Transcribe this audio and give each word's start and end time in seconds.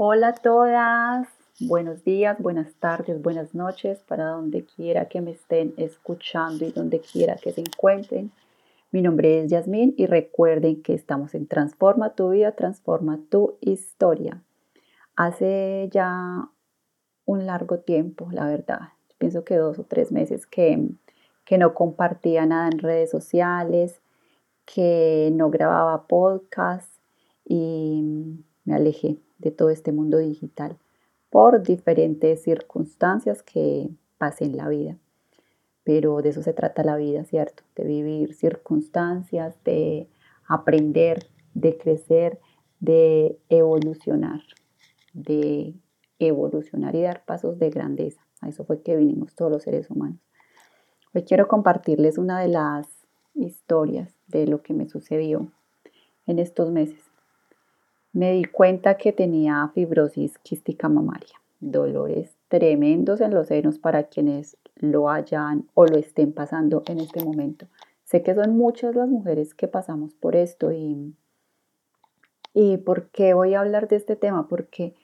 Hola 0.00 0.28
a 0.28 0.34
todas, 0.34 1.26
buenos 1.58 2.04
días, 2.04 2.40
buenas 2.40 2.72
tardes, 2.74 3.20
buenas 3.20 3.52
noches, 3.52 3.98
para 4.06 4.26
donde 4.26 4.64
quiera 4.64 5.08
que 5.08 5.20
me 5.20 5.32
estén 5.32 5.74
escuchando 5.76 6.64
y 6.64 6.70
donde 6.70 7.00
quiera 7.00 7.34
que 7.34 7.50
se 7.50 7.62
encuentren. 7.62 8.30
Mi 8.92 9.02
nombre 9.02 9.40
es 9.40 9.50
Yasmín 9.50 9.94
y 9.96 10.06
recuerden 10.06 10.84
que 10.84 10.94
estamos 10.94 11.34
en 11.34 11.48
Transforma 11.48 12.14
tu 12.14 12.30
vida, 12.30 12.52
transforma 12.52 13.18
tu 13.28 13.56
historia. 13.60 14.40
Hace 15.16 15.88
ya 15.90 16.48
un 17.24 17.46
largo 17.46 17.80
tiempo, 17.80 18.28
la 18.30 18.46
verdad, 18.46 18.90
pienso 19.18 19.42
que 19.42 19.56
dos 19.56 19.80
o 19.80 19.82
tres 19.82 20.12
meses 20.12 20.46
que, 20.46 20.90
que 21.44 21.58
no 21.58 21.74
compartía 21.74 22.46
nada 22.46 22.68
en 22.68 22.78
redes 22.78 23.10
sociales, 23.10 24.00
que 24.64 25.30
no 25.32 25.50
grababa 25.50 26.06
podcast 26.06 26.88
y 27.44 28.04
me 28.64 28.76
alejé 28.76 29.18
de 29.38 29.50
todo 29.50 29.70
este 29.70 29.92
mundo 29.92 30.18
digital 30.18 30.76
por 31.30 31.62
diferentes 31.62 32.42
circunstancias 32.42 33.42
que 33.42 33.88
pasé 34.18 34.44
en 34.44 34.56
la 34.56 34.68
vida. 34.68 34.96
Pero 35.84 36.20
de 36.20 36.30
eso 36.30 36.42
se 36.42 36.52
trata 36.52 36.84
la 36.84 36.96
vida, 36.96 37.24
¿cierto? 37.24 37.62
De 37.74 37.84
vivir 37.84 38.34
circunstancias, 38.34 39.56
de 39.64 40.08
aprender, 40.46 41.28
de 41.54 41.78
crecer, 41.78 42.40
de 42.80 43.38
evolucionar, 43.48 44.42
de 45.12 45.74
evolucionar 46.18 46.94
y 46.94 47.02
dar 47.02 47.24
pasos 47.24 47.58
de 47.58 47.70
grandeza. 47.70 48.20
A 48.40 48.48
eso 48.48 48.64
fue 48.64 48.82
que 48.82 48.96
vinimos 48.96 49.34
todos 49.34 49.50
los 49.50 49.62
seres 49.62 49.90
humanos. 49.90 50.20
Hoy 51.14 51.22
quiero 51.22 51.48
compartirles 51.48 52.18
una 52.18 52.40
de 52.40 52.48
las 52.48 52.86
historias 53.34 54.14
de 54.26 54.46
lo 54.46 54.62
que 54.62 54.74
me 54.74 54.88
sucedió 54.88 55.50
en 56.26 56.38
estos 56.38 56.70
meses 56.70 57.07
me 58.12 58.32
di 58.32 58.44
cuenta 58.44 58.96
que 58.96 59.12
tenía 59.12 59.70
fibrosis 59.74 60.38
quística 60.38 60.88
mamaria, 60.88 61.40
dolores 61.60 62.36
tremendos 62.48 63.20
en 63.20 63.34
los 63.34 63.48
senos 63.48 63.78
para 63.78 64.04
quienes 64.04 64.56
lo 64.76 65.10
hayan 65.10 65.68
o 65.74 65.86
lo 65.86 65.96
estén 65.96 66.32
pasando 66.32 66.82
en 66.86 67.00
este 67.00 67.24
momento. 67.24 67.66
Sé 68.04 68.22
que 68.22 68.34
son 68.34 68.56
muchas 68.56 68.94
las 68.94 69.08
mujeres 69.08 69.54
que 69.54 69.68
pasamos 69.68 70.14
por 70.14 70.34
esto 70.34 70.72
y, 70.72 71.14
y 72.54 72.78
¿por 72.78 73.10
qué 73.10 73.34
voy 73.34 73.54
a 73.54 73.60
hablar 73.60 73.88
de 73.88 73.96
este 73.96 74.16
tema? 74.16 74.48
Porque 74.48 74.94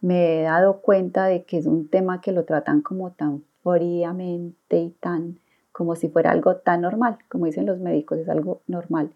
me 0.00 0.40
he 0.40 0.42
dado 0.44 0.80
cuenta 0.80 1.26
de 1.26 1.44
que 1.44 1.58
es 1.58 1.66
un 1.66 1.88
tema 1.88 2.20
que 2.20 2.32
lo 2.32 2.44
tratan 2.44 2.80
como 2.80 3.10
tan 3.12 3.44
fríamente 3.62 4.78
y 4.78 4.90
tan 4.90 5.38
como 5.72 5.96
si 5.96 6.08
fuera 6.08 6.30
algo 6.30 6.56
tan 6.56 6.82
normal, 6.82 7.18
como 7.28 7.46
dicen 7.46 7.66
los 7.66 7.80
médicos, 7.80 8.18
es 8.18 8.28
algo 8.28 8.62
normal. 8.68 9.10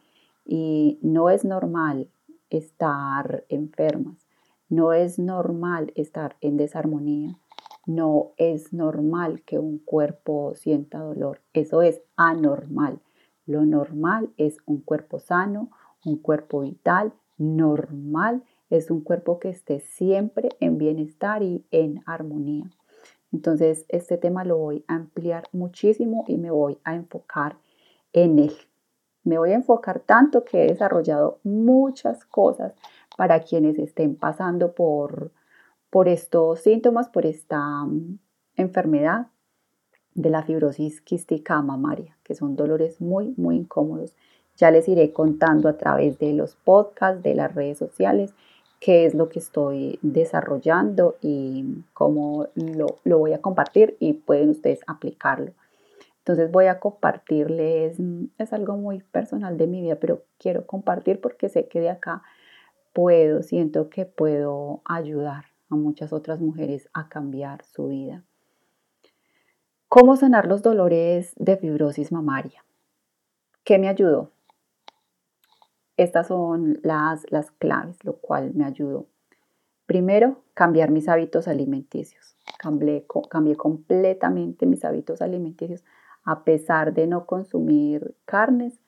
Y 0.44 0.98
no 1.02 1.30
es 1.30 1.44
normal, 1.44 2.08
estar 2.50 3.44
enfermas. 3.48 4.26
No 4.68 4.92
es 4.92 5.18
normal 5.18 5.92
estar 5.94 6.36
en 6.40 6.56
desarmonía. 6.56 7.38
No 7.86 8.32
es 8.36 8.72
normal 8.72 9.42
que 9.42 9.58
un 9.58 9.78
cuerpo 9.78 10.54
sienta 10.54 10.98
dolor. 10.98 11.40
Eso 11.54 11.80
es 11.80 12.02
anormal. 12.16 13.00
Lo 13.46 13.64
normal 13.64 14.30
es 14.36 14.58
un 14.66 14.82
cuerpo 14.82 15.20
sano, 15.20 15.70
un 16.04 16.18
cuerpo 16.18 16.60
vital. 16.60 17.14
Normal 17.38 18.42
es 18.68 18.90
un 18.90 19.00
cuerpo 19.00 19.38
que 19.38 19.48
esté 19.48 19.80
siempre 19.80 20.50
en 20.60 20.76
bienestar 20.76 21.42
y 21.42 21.64
en 21.70 22.02
armonía. 22.04 22.70
Entonces, 23.32 23.86
este 23.88 24.18
tema 24.18 24.44
lo 24.44 24.58
voy 24.58 24.84
a 24.86 24.96
ampliar 24.96 25.44
muchísimo 25.52 26.24
y 26.28 26.36
me 26.36 26.50
voy 26.50 26.78
a 26.84 26.94
enfocar 26.94 27.56
en 28.12 28.38
él. 28.38 28.52
Me 29.28 29.36
voy 29.36 29.50
a 29.52 29.56
enfocar 29.56 30.00
tanto 30.00 30.42
que 30.42 30.64
he 30.64 30.68
desarrollado 30.68 31.38
muchas 31.44 32.24
cosas 32.24 32.72
para 33.14 33.40
quienes 33.40 33.78
estén 33.78 34.16
pasando 34.16 34.72
por, 34.72 35.32
por 35.90 36.08
estos 36.08 36.60
síntomas, 36.60 37.10
por 37.10 37.26
esta 37.26 37.60
mm, 37.84 38.18
enfermedad 38.56 39.26
de 40.14 40.30
la 40.30 40.42
fibrosis 40.44 41.02
quística 41.02 41.60
mamaria, 41.60 42.16
que 42.22 42.34
son 42.34 42.56
dolores 42.56 43.02
muy, 43.02 43.34
muy 43.36 43.56
incómodos. 43.56 44.16
Ya 44.56 44.70
les 44.70 44.88
iré 44.88 45.12
contando 45.12 45.68
a 45.68 45.76
través 45.76 46.18
de 46.18 46.32
los 46.32 46.56
podcasts, 46.56 47.22
de 47.22 47.34
las 47.34 47.54
redes 47.54 47.76
sociales, 47.76 48.32
qué 48.80 49.04
es 49.04 49.12
lo 49.12 49.28
que 49.28 49.40
estoy 49.40 49.98
desarrollando 50.00 51.16
y 51.20 51.84
cómo 51.92 52.46
lo, 52.54 52.86
lo 53.04 53.18
voy 53.18 53.34
a 53.34 53.42
compartir 53.42 53.94
y 54.00 54.14
pueden 54.14 54.48
ustedes 54.48 54.80
aplicarlo. 54.86 55.52
Entonces 56.28 56.52
voy 56.52 56.66
a 56.66 56.78
compartirles, 56.78 57.98
mm, 57.98 58.26
es 58.36 58.52
algo 58.52 58.76
muy 58.76 59.00
personal 59.00 59.56
de 59.56 59.66
mi 59.66 59.80
vida, 59.80 59.96
pero 59.96 60.24
quiero 60.36 60.66
compartir 60.66 61.22
porque 61.22 61.48
sé 61.48 61.68
que 61.68 61.80
de 61.80 61.88
acá 61.88 62.22
puedo, 62.92 63.42
siento 63.42 63.88
que 63.88 64.04
puedo 64.04 64.82
ayudar 64.84 65.46
a 65.70 65.76
muchas 65.76 66.12
otras 66.12 66.38
mujeres 66.38 66.90
a 66.92 67.08
cambiar 67.08 67.64
su 67.64 67.88
vida. 67.88 68.24
¿Cómo 69.88 70.16
sanar 70.16 70.46
los 70.46 70.60
dolores 70.60 71.32
de 71.36 71.56
fibrosis 71.56 72.12
mamaria? 72.12 72.62
¿Qué 73.64 73.78
me 73.78 73.88
ayudó? 73.88 74.30
Estas 75.96 76.26
son 76.26 76.78
las, 76.82 77.24
las 77.30 77.52
claves, 77.52 78.04
lo 78.04 78.18
cual 78.18 78.52
me 78.52 78.66
ayudó. 78.66 79.06
Primero, 79.86 80.42
cambiar 80.52 80.90
mis 80.90 81.08
hábitos 81.08 81.48
alimenticios. 81.48 82.36
Cambié, 82.58 83.06
cambié 83.30 83.56
completamente 83.56 84.66
mis 84.66 84.84
hábitos 84.84 85.22
alimenticios 85.22 85.82
a 86.24 86.44
pesar 86.44 86.94
de 86.94 87.06
no 87.06 87.26
consumir 87.26 88.14
carnes, 88.24 88.80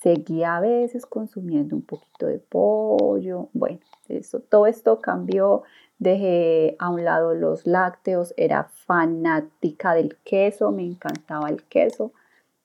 seguía 0.00 0.56
a 0.56 0.60
veces 0.60 1.06
consumiendo 1.06 1.76
un 1.76 1.82
poquito 1.82 2.26
de 2.26 2.38
pollo. 2.38 3.48
Bueno, 3.52 3.80
eso, 4.08 4.40
todo 4.40 4.66
esto 4.66 5.00
cambió. 5.00 5.62
Dejé 5.98 6.76
a 6.78 6.90
un 6.90 7.04
lado 7.04 7.34
los 7.34 7.66
lácteos, 7.66 8.32
era 8.36 8.64
fanática 8.64 9.94
del 9.94 10.16
queso, 10.18 10.70
me 10.70 10.84
encantaba 10.84 11.48
el 11.48 11.64
queso, 11.64 12.12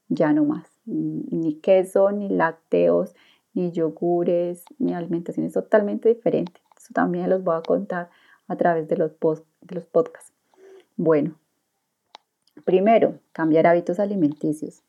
ya 0.08 0.34
no 0.34 0.46
más. 0.46 0.70
Ni 0.86 1.56
queso, 1.56 2.12
ni 2.12 2.30
lácteos, 2.30 3.16
ni 3.54 3.72
yogures, 3.72 4.64
mi 4.78 4.94
alimentación 4.94 5.48
es 5.48 5.54
totalmente 5.54 6.10
diferente. 6.10 6.62
Eso 6.78 6.94
también 6.94 7.30
los 7.30 7.44
voy 7.44 7.56
a 7.56 7.62
contar 7.62 8.10
a 8.48 8.56
través 8.56 8.88
de 8.88 8.98
los, 8.98 9.12
de 9.62 9.76
los 9.76 9.86
podcasts. 9.86 10.34
Bueno, 10.96 11.36
Primero, 12.66 13.20
cambiar 13.32 13.68
hábitos 13.68 14.00
alimenticios. 14.00 14.84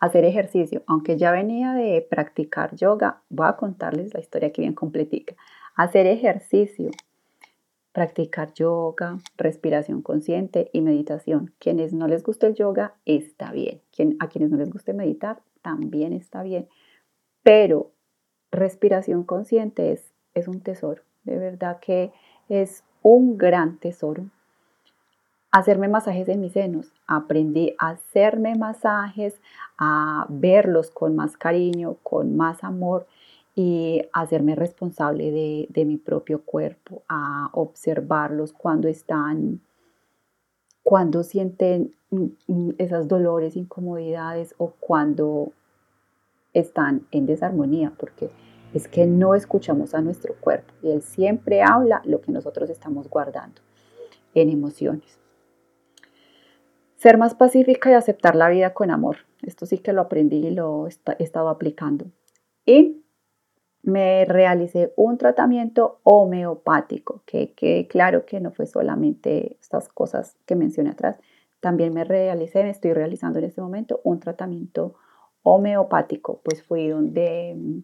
Hacer 0.00 0.24
ejercicio. 0.24 0.82
Aunque 0.86 1.16
ya 1.16 1.30
venía 1.30 1.72
de 1.72 2.06
practicar 2.08 2.74
yoga, 2.74 3.22
voy 3.28 3.46
a 3.48 3.56
contarles 3.56 4.12
la 4.14 4.20
historia 4.20 4.48
aquí 4.48 4.62
bien 4.62 4.74
completica. 4.74 5.34
Hacer 5.74 6.06
ejercicio. 6.06 6.90
Practicar 7.92 8.52
yoga, 8.52 9.18
respiración 9.36 10.02
consciente 10.02 10.70
y 10.72 10.82
meditación. 10.82 11.54
Quienes 11.58 11.92
no 11.92 12.08
les 12.08 12.22
guste 12.22 12.46
el 12.46 12.54
yoga, 12.54 12.94
está 13.06 13.52
bien. 13.52 13.80
a 14.18 14.28
quienes 14.28 14.50
no 14.50 14.58
les 14.58 14.70
guste 14.70 14.92
meditar, 14.92 15.40
también 15.62 16.12
está 16.12 16.42
bien. 16.42 16.68
Pero 17.42 17.92
respiración 18.50 19.24
consciente 19.24 19.92
es, 19.92 20.12
es 20.34 20.48
un 20.48 20.60
tesoro. 20.60 21.02
De 21.24 21.38
verdad 21.38 21.78
que 21.80 22.12
es 22.48 22.84
un 23.02 23.38
gran 23.38 23.78
tesoro 23.78 24.30
hacerme 25.56 25.88
masajes 25.88 26.28
en 26.28 26.40
mis 26.40 26.52
senos. 26.52 26.92
Aprendí 27.06 27.74
a 27.78 27.90
hacerme 27.90 28.56
masajes, 28.56 29.40
a 29.78 30.26
verlos 30.28 30.90
con 30.90 31.16
más 31.16 31.38
cariño, 31.38 31.96
con 32.02 32.36
más 32.36 32.62
amor 32.62 33.06
y 33.54 34.02
hacerme 34.12 34.54
responsable 34.54 35.30
de, 35.30 35.66
de 35.70 35.86
mi 35.86 35.96
propio 35.96 36.42
cuerpo, 36.42 37.02
a 37.08 37.48
observarlos 37.54 38.52
cuando 38.52 38.86
están, 38.86 39.62
cuando 40.82 41.22
sienten 41.22 41.92
esos 42.76 43.08
dolores, 43.08 43.56
incomodidades 43.56 44.54
o 44.58 44.74
cuando 44.78 45.52
están 46.52 47.06
en 47.12 47.24
desarmonía, 47.24 47.94
porque 47.98 48.30
es 48.74 48.88
que 48.88 49.06
no 49.06 49.34
escuchamos 49.34 49.94
a 49.94 50.02
nuestro 50.02 50.34
cuerpo 50.34 50.74
y 50.82 50.90
él 50.90 51.00
siempre 51.00 51.62
habla 51.62 52.02
lo 52.04 52.20
que 52.20 52.30
nosotros 52.30 52.68
estamos 52.68 53.08
guardando 53.08 53.62
en 54.34 54.50
emociones. 54.50 55.18
Ser 56.96 57.18
más 57.18 57.34
pacífica 57.34 57.90
y 57.90 57.94
aceptar 57.94 58.34
la 58.34 58.48
vida 58.48 58.72
con 58.72 58.90
amor. 58.90 59.18
Esto 59.42 59.66
sí 59.66 59.78
que 59.78 59.92
lo 59.92 60.00
aprendí 60.00 60.46
y 60.46 60.50
lo 60.50 60.86
he 60.86 61.22
estado 61.22 61.50
aplicando. 61.50 62.06
Y 62.64 63.02
me 63.82 64.24
realicé 64.24 64.92
un 64.96 65.18
tratamiento 65.18 66.00
homeopático, 66.04 67.22
que, 67.26 67.52
que 67.52 67.86
claro 67.86 68.24
que 68.24 68.40
no 68.40 68.50
fue 68.50 68.66
solamente 68.66 69.58
estas 69.60 69.88
cosas 69.88 70.36
que 70.46 70.56
mencioné 70.56 70.90
atrás. 70.90 71.18
También 71.60 71.92
me 71.92 72.02
realicé, 72.04 72.62
me 72.62 72.70
estoy 72.70 72.94
realizando 72.94 73.38
en 73.38 73.44
este 73.44 73.60
momento 73.60 74.00
un 74.02 74.18
tratamiento 74.18 74.94
homeopático. 75.42 76.40
Pues 76.42 76.62
fui 76.62 76.88
donde 76.88 77.82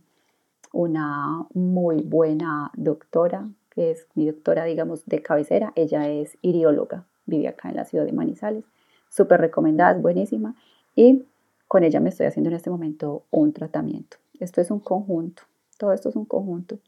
una 0.73 1.47
muy 1.53 2.03
buena 2.03 2.73
doctora, 2.75 3.47
que 3.69 3.91
es 3.91 4.09
mi 4.14 4.26
doctora, 4.26 4.64
digamos, 4.64 5.05
de 5.05 5.20
cabecera. 5.20 5.73
Ella 5.76 6.09
es 6.09 6.38
irióloga, 6.41 7.06
vive 7.26 7.49
acá 7.49 7.69
en 7.69 7.76
la 7.76 7.85
ciudad 7.85 8.06
de 8.06 8.12
Manizales 8.12 8.64
súper 9.12 9.41
recomendada, 9.41 9.93
es 9.93 10.03
buenísima 10.03 10.56
y 10.97 11.26
con 11.69 11.85
ella 11.85 12.00
me 12.00 12.09
estoy 12.09 12.26
haciendo 12.26 12.49
en 12.49 12.56
este 12.56 12.70
momento 12.70 13.25
un 13.31 13.53
tratamiento. 13.53 14.17
Esto 14.41 14.61
es 14.61 14.70
un 14.70 14.81
conjunto, 14.81 15.43
todo 15.79 15.93
esto 15.93 16.09
es 16.09 16.17
un 16.17 16.25
conjunto. 16.25 16.79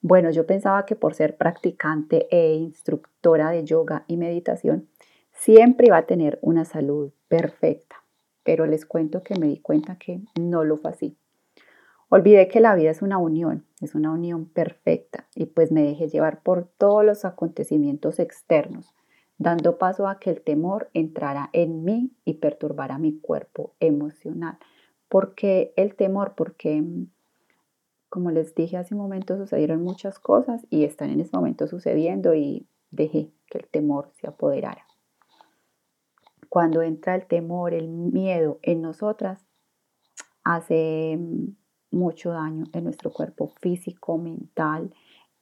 Bueno, 0.00 0.30
yo 0.30 0.44
pensaba 0.44 0.84
que 0.84 0.96
por 0.96 1.14
ser 1.14 1.36
practicante 1.36 2.26
e 2.30 2.54
instructora 2.54 3.50
de 3.50 3.64
yoga 3.64 4.04
y 4.08 4.16
meditación, 4.16 4.88
siempre 5.32 5.86
iba 5.86 5.96
a 5.96 6.06
tener 6.06 6.40
una 6.42 6.64
salud 6.64 7.12
perfecta, 7.28 7.96
pero 8.42 8.66
les 8.66 8.84
cuento 8.84 9.22
que 9.22 9.38
me 9.38 9.46
di 9.46 9.58
cuenta 9.58 9.96
que 9.96 10.20
no 10.38 10.64
lo 10.64 10.76
fue 10.78 10.90
así. 10.90 11.16
Olvidé 12.08 12.48
que 12.48 12.60
la 12.60 12.74
vida 12.74 12.90
es 12.90 13.02
una 13.02 13.18
unión, 13.18 13.64
es 13.80 13.94
una 13.94 14.10
unión 14.10 14.46
perfecta 14.46 15.28
y 15.36 15.46
pues 15.46 15.70
me 15.70 15.82
dejé 15.82 16.08
llevar 16.08 16.42
por 16.42 16.66
todos 16.76 17.04
los 17.04 17.24
acontecimientos 17.24 18.18
externos, 18.18 18.92
dando 19.42 19.76
paso 19.76 20.06
a 20.06 20.20
que 20.20 20.30
el 20.30 20.40
temor 20.40 20.88
entrara 20.94 21.50
en 21.52 21.84
mí 21.84 22.12
y 22.24 22.34
perturbara 22.34 22.98
mi 22.98 23.18
cuerpo 23.18 23.74
emocional. 23.80 24.56
¿Por 25.08 25.34
qué 25.34 25.72
el 25.76 25.96
temor? 25.96 26.34
Porque, 26.36 26.84
como 28.08 28.30
les 28.30 28.54
dije 28.54 28.76
hace 28.76 28.94
un 28.94 29.00
momento, 29.00 29.36
sucedieron 29.36 29.82
muchas 29.82 30.20
cosas 30.20 30.64
y 30.70 30.84
están 30.84 31.10
en 31.10 31.20
ese 31.20 31.36
momento 31.36 31.66
sucediendo 31.66 32.34
y 32.34 32.68
dejé 32.90 33.32
que 33.46 33.58
el 33.58 33.66
temor 33.66 34.10
se 34.12 34.28
apoderara. 34.28 34.86
Cuando 36.48 36.82
entra 36.82 37.16
el 37.16 37.26
temor, 37.26 37.74
el 37.74 37.88
miedo 37.88 38.60
en 38.62 38.80
nosotras, 38.80 39.44
hace 40.44 41.18
mucho 41.90 42.30
daño 42.30 42.66
en 42.72 42.84
nuestro 42.84 43.10
cuerpo 43.10 43.48
físico, 43.60 44.18
mental, 44.18 44.94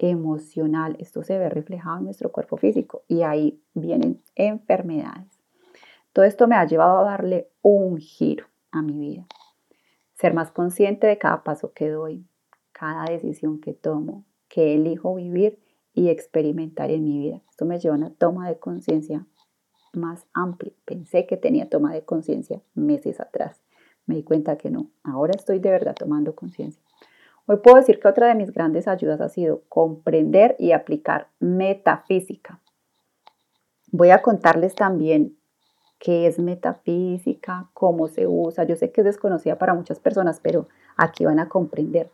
emocional. 0.02 0.96
Esto 0.98 1.22
se 1.22 1.38
ve 1.38 1.48
reflejado 1.48 1.98
en 1.98 2.04
nuestro 2.04 2.32
cuerpo 2.32 2.56
físico 2.56 3.02
y 3.08 3.22
ahí 3.22 3.62
vienen 3.74 4.22
enfermedades. 4.34 5.28
Todo 6.12 6.24
esto 6.24 6.48
me 6.48 6.56
ha 6.56 6.66
llevado 6.66 6.98
a 7.00 7.04
darle 7.04 7.50
un 7.62 7.98
giro 7.98 8.46
a 8.70 8.82
mi 8.82 8.98
vida. 8.98 9.26
Ser 10.14 10.34
más 10.34 10.50
consciente 10.50 11.06
de 11.06 11.18
cada 11.18 11.44
paso 11.44 11.72
que 11.72 11.88
doy, 11.88 12.26
cada 12.72 13.04
decisión 13.04 13.60
que 13.60 13.72
tomo, 13.72 14.24
que 14.48 14.74
elijo 14.74 15.14
vivir 15.14 15.58
y 15.92 16.08
experimentar 16.08 16.90
en 16.90 17.04
mi 17.04 17.18
vida. 17.18 17.42
Esto 17.50 17.64
me 17.64 17.78
lleva 17.78 17.94
a 17.94 17.98
una 17.98 18.10
toma 18.10 18.48
de 18.48 18.58
conciencia 18.58 19.26
más 19.92 20.26
amplia. 20.32 20.72
Pensé 20.84 21.26
que 21.26 21.36
tenía 21.36 21.68
toma 21.68 21.92
de 21.92 22.04
conciencia 22.04 22.60
meses 22.74 23.20
atrás 23.20 23.60
me 24.10 24.16
di 24.16 24.24
cuenta 24.24 24.58
que 24.58 24.70
no. 24.70 24.90
Ahora 25.04 25.34
estoy 25.36 25.60
de 25.60 25.70
verdad 25.70 25.94
tomando 25.94 26.34
conciencia. 26.34 26.82
Hoy 27.52 27.56
puedo 27.56 27.78
decir 27.78 27.98
que 27.98 28.06
otra 28.06 28.28
de 28.28 28.36
mis 28.36 28.52
grandes 28.52 28.86
ayudas 28.86 29.20
ha 29.20 29.28
sido 29.28 29.62
comprender 29.68 30.54
y 30.60 30.70
aplicar 30.70 31.26
metafísica. 31.40 32.60
Voy 33.90 34.10
a 34.10 34.22
contarles 34.22 34.76
también 34.76 35.36
qué 35.98 36.28
es 36.28 36.38
metafísica, 36.38 37.68
cómo 37.74 38.06
se 38.06 38.28
usa. 38.28 38.62
Yo 38.62 38.76
sé 38.76 38.92
que 38.92 39.00
es 39.00 39.04
desconocida 39.04 39.58
para 39.58 39.74
muchas 39.74 39.98
personas, 39.98 40.38
pero 40.38 40.68
aquí 40.96 41.24
van 41.24 41.40
a 41.40 41.48
comprender. 41.48 42.08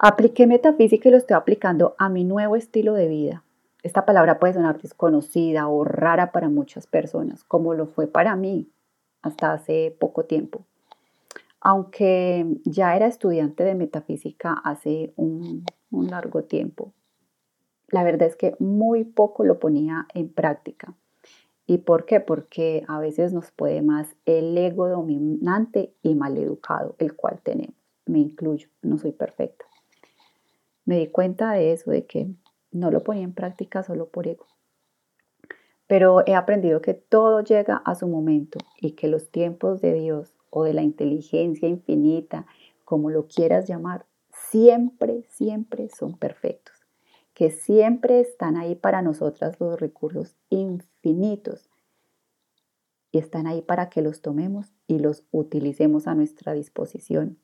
Apliqué 0.00 0.48
metafísica 0.48 1.08
y 1.08 1.12
lo 1.12 1.18
estoy 1.18 1.36
aplicando 1.36 1.94
a 1.98 2.08
mi 2.08 2.24
nuevo 2.24 2.56
estilo 2.56 2.94
de 2.94 3.06
vida. 3.06 3.44
Esta 3.84 4.04
palabra 4.04 4.40
puede 4.40 4.54
sonar 4.54 4.82
desconocida 4.82 5.68
o 5.68 5.84
rara 5.84 6.32
para 6.32 6.48
muchas 6.48 6.88
personas, 6.88 7.44
como 7.44 7.74
lo 7.74 7.86
fue 7.86 8.08
para 8.08 8.34
mí 8.34 8.72
hasta 9.22 9.52
hace 9.52 9.96
poco 10.00 10.24
tiempo. 10.24 10.64
Aunque 11.60 12.46
ya 12.64 12.96
era 12.96 13.06
estudiante 13.06 13.64
de 13.64 13.74
metafísica 13.74 14.52
hace 14.52 15.12
un, 15.16 15.64
largo 15.90 16.44
tiempo, 16.44 16.92
la 17.88 18.04
verdad 18.04 18.28
es 18.28 18.36
que 18.36 18.54
muy 18.58 19.04
poco 19.04 19.44
lo 19.44 19.58
ponía 19.58 20.06
en 20.14 20.28
práctica. 20.28 20.94
¿Y 21.66 21.78
por 21.78 22.06
qué? 22.06 22.20
Porque 22.20 22.84
a 22.88 22.98
veces 22.98 23.32
nos 23.32 23.50
puede 23.50 23.82
más 23.82 24.14
el 24.24 24.56
ego 24.56 24.88
dominante 24.88 25.94
y 26.02 26.14
maleducado, 26.14 26.94
el 26.98 27.14
cual 27.14 27.40
tenemos. 27.42 27.76
Me 28.06 28.20
incluyo, 28.20 28.68
no 28.82 28.98
soy 28.98 29.12
perfecta. 29.12 29.64
Me 30.84 30.98
di 30.98 31.08
cuenta 31.08 31.52
de 31.52 31.72
eso, 31.72 31.90
de 31.90 32.06
que 32.06 32.30
no 32.70 32.90
lo 32.90 33.02
ponía 33.02 33.24
en 33.24 33.34
práctica 33.34 33.82
solo 33.82 34.08
por 34.08 34.28
ego 34.28 34.46
pero 35.88 36.22
he 36.26 36.34
aprendido 36.34 36.80
que 36.82 36.94
todo 36.94 37.40
llega 37.40 37.78
a 37.78 37.96
su 37.96 38.06
momento 38.06 38.58
y 38.80 38.92
que 38.92 39.08
los 39.08 39.30
tiempos 39.30 39.80
de 39.80 39.94
Dios 39.94 40.34
o 40.50 40.64
de 40.64 40.74
la 40.74 40.82
inteligencia 40.82 41.68
infinita, 41.68 42.46
como 42.84 43.10
lo 43.10 43.26
quieras 43.26 43.68
llamar, 43.68 44.06
siempre, 44.32 45.24
siempre 45.28 45.88
son 45.88 46.16
perfectos, 46.16 46.74
que 47.34 47.50
siempre 47.50 48.20
están 48.20 48.56
ahí 48.56 48.74
para 48.74 49.02
nosotras 49.02 49.60
los 49.60 49.78
recursos 49.78 50.36
infinitos 50.48 51.68
y 53.10 53.18
están 53.18 53.46
ahí 53.46 53.62
para 53.62 53.88
que 53.88 54.02
los 54.02 54.22
tomemos 54.22 54.72
y 54.86 54.98
los 54.98 55.24
utilicemos 55.30 56.06
a 56.06 56.14
nuestra 56.14 56.52
disposición, 56.52 57.38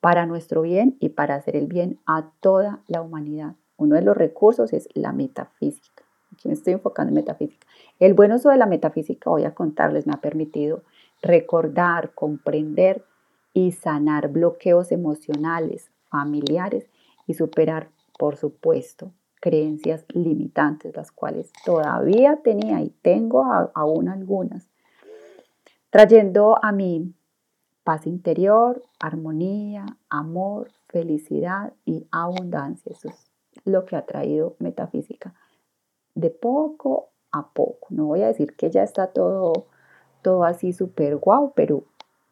para 0.00 0.26
nuestro 0.26 0.62
bien 0.62 0.96
y 1.00 1.10
para 1.10 1.34
hacer 1.34 1.56
el 1.56 1.66
bien 1.66 2.00
a 2.06 2.32
toda 2.40 2.82
la 2.86 3.02
humanidad. 3.02 3.56
Uno 3.76 3.96
de 3.96 4.02
los 4.02 4.16
recursos 4.16 4.72
es 4.72 4.88
la 4.94 5.12
metafísica 5.12 6.04
aquí 6.32 6.48
me 6.48 6.54
estoy 6.54 6.74
enfocando 6.74 7.10
en 7.10 7.14
metafísica. 7.14 7.66
El 7.98 8.14
buen 8.14 8.32
uso 8.32 8.50
de 8.50 8.56
la 8.56 8.66
metafísica, 8.66 9.30
voy 9.30 9.44
a 9.44 9.54
contarles, 9.54 10.06
me 10.06 10.12
ha 10.12 10.20
permitido 10.20 10.82
recordar, 11.22 12.12
comprender 12.14 13.04
y 13.54 13.72
sanar 13.72 14.28
bloqueos 14.28 14.92
emocionales, 14.92 15.90
familiares 16.10 16.90
y 17.26 17.34
superar, 17.34 17.88
por 18.18 18.36
supuesto, 18.36 19.12
creencias 19.40 20.04
limitantes, 20.08 20.94
las 20.94 21.10
cuales 21.10 21.50
todavía 21.64 22.40
tenía 22.42 22.80
y 22.82 22.90
tengo 23.02 23.44
aún 23.74 24.08
algunas, 24.08 24.68
trayendo 25.90 26.58
a 26.62 26.72
mí 26.72 27.14
paz 27.84 28.06
interior, 28.06 28.82
armonía, 29.00 29.86
amor, 30.08 30.70
felicidad 30.88 31.72
y 31.84 32.06
abundancia. 32.12 32.92
Eso 32.92 33.08
es 33.08 33.32
lo 33.64 33.84
que 33.84 33.96
ha 33.96 34.06
traído 34.06 34.56
metafísica 34.58 35.34
de 36.14 36.30
poco 36.30 37.08
a 37.32 37.48
poco. 37.48 37.88
No 37.90 38.06
voy 38.06 38.22
a 38.22 38.28
decir 38.28 38.54
que 38.54 38.70
ya 38.70 38.82
está 38.82 39.08
todo, 39.08 39.66
todo 40.22 40.44
así 40.44 40.72
súper 40.72 41.16
guau, 41.16 41.52
pero 41.54 41.84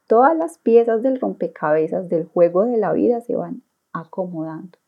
todas 0.06 0.37
las 0.37 0.58
piezas 0.58 1.02
del 1.02 1.20
rompecabezas 1.20 2.08
del 2.08 2.25
juego 2.25 2.64
de 2.64 2.76
la 2.76 2.92
vida 2.92 3.20
se 3.20 3.37
van 3.37 3.62
acomodando. 3.92 4.78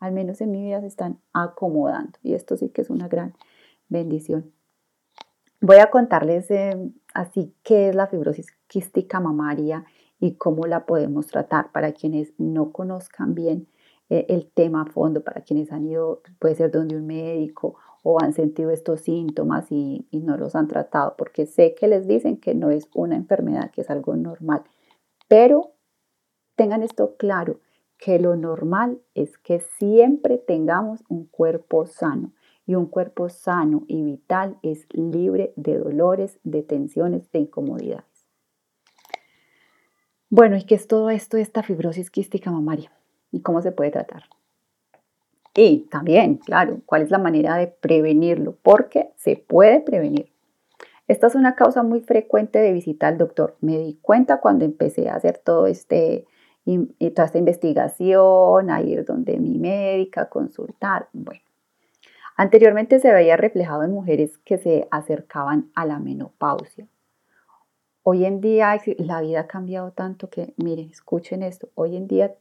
Al 0.00 0.12
menos 0.12 0.40
en 0.40 0.50
mi 0.50 0.62
vida 0.62 0.80
se 0.80 0.86
están 0.86 1.18
acomodando 1.32 2.18
y 2.22 2.34
esto 2.34 2.56
sí 2.56 2.70
que 2.70 2.82
es 2.82 2.90
una 2.90 3.08
gran 3.08 3.34
bendición. 3.88 4.52
Voy 5.60 5.76
a 5.76 5.90
contarles 5.90 6.50
eh, 6.50 6.76
así 7.14 7.54
qué 7.62 7.88
es 7.88 7.94
la 7.94 8.08
fibrosis 8.08 8.48
quística 8.66 9.20
mamaria 9.20 9.84
y 10.18 10.34
cómo 10.34 10.66
la 10.66 10.86
podemos 10.86 11.28
tratar 11.28 11.70
para 11.70 11.92
quienes 11.92 12.32
no 12.38 12.72
conozcan 12.72 13.34
bien 13.34 13.68
eh, 14.08 14.26
el 14.28 14.50
tema 14.50 14.82
a 14.82 14.86
fondo, 14.86 15.22
para 15.22 15.42
quienes 15.42 15.70
han 15.70 15.84
ido, 15.84 16.22
puede 16.38 16.56
ser 16.56 16.70
donde 16.70 16.96
un 16.96 17.06
médico 17.06 17.76
o 18.02 18.20
han 18.20 18.32
sentido 18.32 18.70
estos 18.70 19.00
síntomas 19.00 19.70
y, 19.70 20.06
no 20.12 20.36
los 20.36 20.54
han 20.54 20.68
tratado, 20.68 21.14
porque 21.16 21.46
sé 21.46 21.74
que 21.74 21.88
les 21.88 22.06
dicen 22.06 22.36
que 22.36 22.54
no 22.54 22.70
es 22.70 22.88
una 22.94 23.16
enfermedad, 23.16 23.70
que 23.70 23.80
es 23.82 23.90
algo 23.90 24.16
normal, 24.16 24.62
pero 25.28 25.72
tengan 26.56 26.82
esto 26.82 27.16
claro, 27.16 27.60
que 27.98 28.18
lo 28.18 28.34
normal 28.36 29.00
es 29.14 29.38
que 29.38 29.60
siempre 29.60 30.36
tengamos 30.36 31.04
un 31.08 31.26
cuerpo 31.26 31.86
sano 31.86 32.32
y 32.66 32.74
un 32.74 32.86
cuerpo 32.86 33.28
sano 33.28 33.84
y 33.86 34.02
vital 34.02 34.58
es 34.62 34.86
libre 34.92 35.52
de 35.56 35.78
dolores, 35.78 36.40
de 36.42 36.62
tensiones, 36.62 37.30
de 37.30 37.40
incomodidades. 37.40 38.26
Bueno, 40.30 40.56
¿y 40.56 40.64
qué 40.64 40.74
es 40.74 40.88
todo 40.88 41.10
esto 41.10 41.36
de 41.36 41.42
esta 41.42 41.62
fibrosis 41.62 42.10
quística 42.10 42.50
mamaria? 42.50 42.90
¿Y 43.30 43.42
cómo 43.42 43.62
se 43.62 43.70
puede 43.70 43.90
tratar? 43.90 44.24
Y 45.54 45.86
también, 45.90 46.36
claro, 46.36 46.80
cuál 46.86 47.02
es 47.02 47.10
la 47.10 47.18
manera 47.18 47.56
de 47.56 47.66
prevenirlo, 47.66 48.56
porque 48.62 49.10
se 49.16 49.36
puede 49.36 49.80
prevenir. 49.80 50.32
Esta 51.08 51.26
es 51.26 51.34
una 51.34 51.54
causa 51.56 51.82
muy 51.82 52.00
frecuente 52.00 52.58
de 52.58 52.72
visita 52.72 53.08
al 53.08 53.18
doctor. 53.18 53.56
Me 53.60 53.78
di 53.78 53.98
cuenta 54.00 54.40
cuando 54.40 54.64
empecé 54.64 55.10
a 55.10 55.16
hacer 55.16 55.36
todo 55.36 55.66
este, 55.66 56.26
toda 56.64 57.26
esta 57.26 57.38
investigación, 57.38 58.70
a 58.70 58.80
ir 58.80 59.04
donde 59.04 59.38
mi 59.38 59.58
médica, 59.58 60.30
consultar. 60.30 61.08
Bueno, 61.12 61.42
anteriormente 62.36 62.98
se 62.98 63.12
veía 63.12 63.36
reflejado 63.36 63.82
en 63.82 63.92
mujeres 63.92 64.38
que 64.38 64.56
se 64.56 64.88
acercaban 64.90 65.70
a 65.74 65.84
la 65.84 65.98
menopausia. 65.98 66.86
Hoy 68.04 68.24
en 68.24 68.40
día 68.40 68.80
la 68.98 69.20
vida 69.20 69.40
ha 69.40 69.46
cambiado 69.46 69.92
tanto 69.92 70.30
que, 70.30 70.54
miren, 70.56 70.88
escuchen 70.90 71.42
esto, 71.42 71.68
hoy 71.74 71.96
en 71.96 72.08
día 72.08 72.34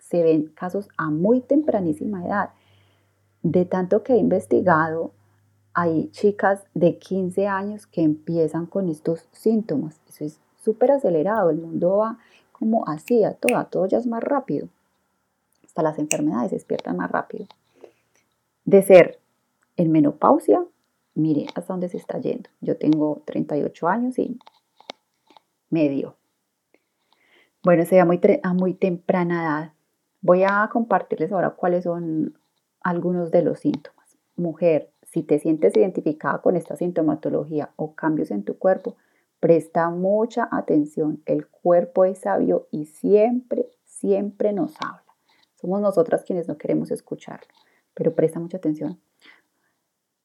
se 0.00 0.22
ven 0.22 0.52
casos 0.54 0.88
a 0.96 1.10
muy 1.10 1.40
tempranísima 1.40 2.24
edad. 2.24 2.50
De 3.42 3.64
tanto 3.64 4.02
que 4.02 4.14
he 4.14 4.18
investigado, 4.18 5.12
hay 5.74 6.08
chicas 6.10 6.64
de 6.74 6.98
15 6.98 7.46
años 7.46 7.86
que 7.86 8.02
empiezan 8.02 8.66
con 8.66 8.88
estos 8.88 9.28
síntomas. 9.32 10.00
Eso 10.08 10.24
es 10.24 10.40
súper 10.56 10.92
acelerado. 10.92 11.50
El 11.50 11.58
mundo 11.58 11.98
va 11.98 12.18
como 12.52 12.88
así, 12.88 13.24
a 13.24 13.34
todo, 13.34 13.56
a 13.58 13.64
todo 13.64 13.86
ya 13.86 13.98
es 13.98 14.06
más 14.06 14.22
rápido. 14.22 14.68
Hasta 15.64 15.82
las 15.82 15.98
enfermedades 15.98 16.52
despiertan 16.52 16.96
más 16.96 17.10
rápido. 17.10 17.46
De 18.64 18.82
ser 18.82 19.20
en 19.76 19.92
menopausia, 19.92 20.64
mire 21.14 21.46
hasta 21.54 21.72
dónde 21.72 21.88
se 21.88 21.98
está 21.98 22.18
yendo. 22.18 22.48
Yo 22.60 22.78
tengo 22.78 23.22
38 23.26 23.88
años 23.88 24.18
y 24.18 24.38
medio. 25.68 26.16
Bueno, 27.62 27.84
se 27.84 28.02
muy, 28.04 28.20
a 28.42 28.54
muy 28.54 28.74
temprana 28.74 29.42
edad 29.42 29.75
Voy 30.20 30.42
a 30.44 30.68
compartirles 30.72 31.32
ahora 31.32 31.50
cuáles 31.50 31.84
son 31.84 32.38
algunos 32.80 33.30
de 33.30 33.42
los 33.42 33.60
síntomas. 33.60 34.16
Mujer, 34.36 34.90
si 35.02 35.22
te 35.22 35.38
sientes 35.38 35.76
identificada 35.76 36.40
con 36.40 36.56
esta 36.56 36.76
sintomatología 36.76 37.70
o 37.76 37.94
cambios 37.94 38.30
en 38.30 38.44
tu 38.44 38.58
cuerpo, 38.58 38.96
presta 39.40 39.90
mucha 39.90 40.48
atención. 40.50 41.22
El 41.26 41.46
cuerpo 41.46 42.04
es 42.04 42.20
sabio 42.20 42.68
y 42.70 42.86
siempre, 42.86 43.66
siempre 43.84 44.52
nos 44.52 44.74
habla. 44.80 45.02
Somos 45.54 45.80
nosotras 45.80 46.24
quienes 46.24 46.48
no 46.48 46.58
queremos 46.58 46.90
escucharlo, 46.90 47.48
pero 47.94 48.14
presta 48.14 48.40
mucha 48.40 48.58
atención. 48.58 49.00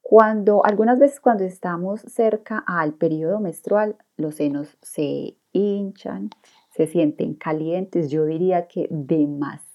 Cuando 0.01 0.65
algunas 0.65 0.99
veces 0.99 1.21
cuando 1.21 1.45
estamos 1.45 2.01
cerca 2.01 2.63
al 2.67 2.93
periodo 2.93 3.39
menstrual, 3.39 3.95
los 4.17 4.35
senos 4.35 4.77
se 4.81 5.37
hinchan, 5.53 6.31
se 6.69 6.85
sienten 6.87 7.33
calientes, 7.33 8.09
yo 8.09 8.25
diría 8.25 8.67
que 8.67 8.87
demasiado 8.89 9.70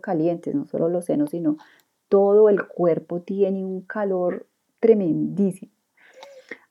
calientes, 0.00 0.54
no 0.54 0.66
solo 0.66 0.88
los 0.88 1.04
senos, 1.04 1.30
sino 1.30 1.56
todo 2.08 2.48
el 2.48 2.66
cuerpo 2.66 3.20
tiene 3.20 3.64
un 3.64 3.80
calor 3.82 4.46
tremendísimo. 4.80 5.72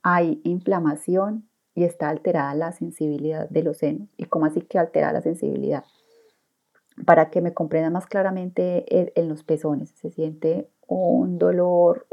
Hay 0.01 0.41
inflamación 0.43 1.47
y 1.75 1.85
está 1.85 2.09
alterada 2.09 2.53
la 2.53 2.71
sensibilidad 2.71 3.49
de 3.49 3.63
los 3.63 3.77
senos. 3.77 4.09
¿Y 4.17 4.25
cómo 4.25 4.45
así 4.45 4.61
que 4.61 4.77
altera 4.77 5.11
la 5.11 5.21
sensibilidad? 5.21 5.83
Para 7.05 7.29
que 7.29 7.41
me 7.41 7.53
comprendan 7.53 7.93
más 7.93 8.05
claramente 8.05 8.85
en 9.19 9.27
los 9.27 9.43
pezones, 9.43 9.89
se 9.95 10.11
siente 10.11 10.69
un 10.87 11.39
dolor, 11.39 12.05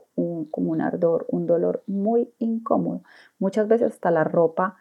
como 0.50 0.70
un 0.70 0.80
ardor, 0.80 1.26
un 1.28 1.46
dolor 1.46 1.82
muy 1.86 2.32
incómodo. 2.38 3.02
Muchas 3.38 3.68
veces 3.68 3.92
hasta 3.92 4.10
la 4.10 4.24
ropa, 4.24 4.76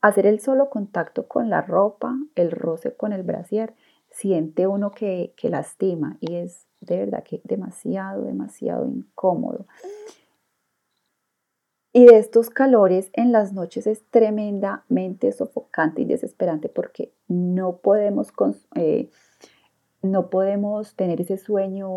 hacer 0.00 0.26
el 0.26 0.40
solo 0.40 0.70
contacto 0.70 1.28
con 1.28 1.50
la 1.50 1.60
ropa, 1.60 2.16
el 2.34 2.50
roce 2.50 2.94
con 2.94 3.12
el 3.12 3.22
brasier, 3.22 3.74
siente 4.12 4.66
uno 4.66 4.92
que, 4.92 5.34
que 5.36 5.48
lastima 5.48 6.18
y 6.20 6.36
es 6.36 6.68
de 6.80 6.98
verdad 6.98 7.24
que 7.24 7.40
demasiado, 7.44 8.24
demasiado 8.24 8.86
incómodo. 8.86 9.66
Y 11.94 12.06
de 12.06 12.18
estos 12.18 12.48
calores 12.48 13.10
en 13.12 13.32
las 13.32 13.52
noches 13.52 13.86
es 13.86 14.02
tremendamente 14.10 15.30
sofocante 15.32 16.02
y 16.02 16.04
desesperante 16.06 16.68
porque 16.68 17.12
no 17.28 17.76
podemos, 17.78 18.32
eh, 18.76 19.10
no 20.00 20.30
podemos 20.30 20.96
tener 20.96 21.20
ese 21.20 21.36
sueño 21.36 21.88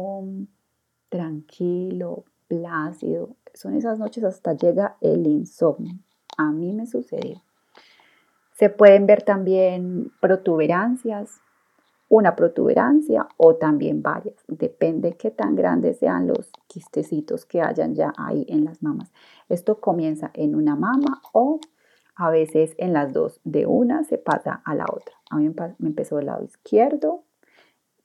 tranquilo, 1.10 2.26
plácido. 2.48 3.38
Son 3.54 3.74
esas 3.74 3.98
noches 3.98 4.26
hasta 4.26 4.54
llega 4.54 4.98
el 5.00 5.26
insomnio. 5.28 5.94
A 6.38 6.52
mí 6.52 6.74
me 6.74 6.88
sucedió. 6.88 7.42
Se 8.54 8.70
pueden 8.70 9.06
ver 9.06 9.24
también 9.24 10.12
protuberancias, 10.20 11.40
una 12.08 12.36
protuberancia 12.36 13.28
o 13.38 13.56
también 13.56 14.02
varias. 14.02 14.36
Depende 14.48 15.18
qué 15.18 15.32
tan 15.32 15.56
grandes 15.56 15.98
sean 16.00 16.28
los 16.28 16.52
quistecitos 16.68 17.46
que 17.46 17.62
hayan 17.62 17.96
ya 17.96 18.14
ahí 18.18 18.46
en 18.50 18.66
las 18.66 18.84
mamas. 18.84 19.12
Esto 19.50 19.80
comienza 19.80 20.32
en 20.34 20.56
una 20.56 20.76
mama 20.76 21.22
o 21.34 21.60
a 22.16 22.30
veces 22.30 22.76
en 22.78 22.94
las 22.94 23.14
dos. 23.14 23.42
De 23.44 23.66
una 23.66 24.04
se 24.04 24.18
pasa 24.18 24.62
a 24.66 24.76
la 24.76 24.86
otra. 24.86 25.16
A 25.30 25.38
mí 25.38 25.50
me 25.80 25.90
empezó 25.90 26.20
el 26.20 26.28
lado 26.28 26.44
izquierdo, 26.44 27.24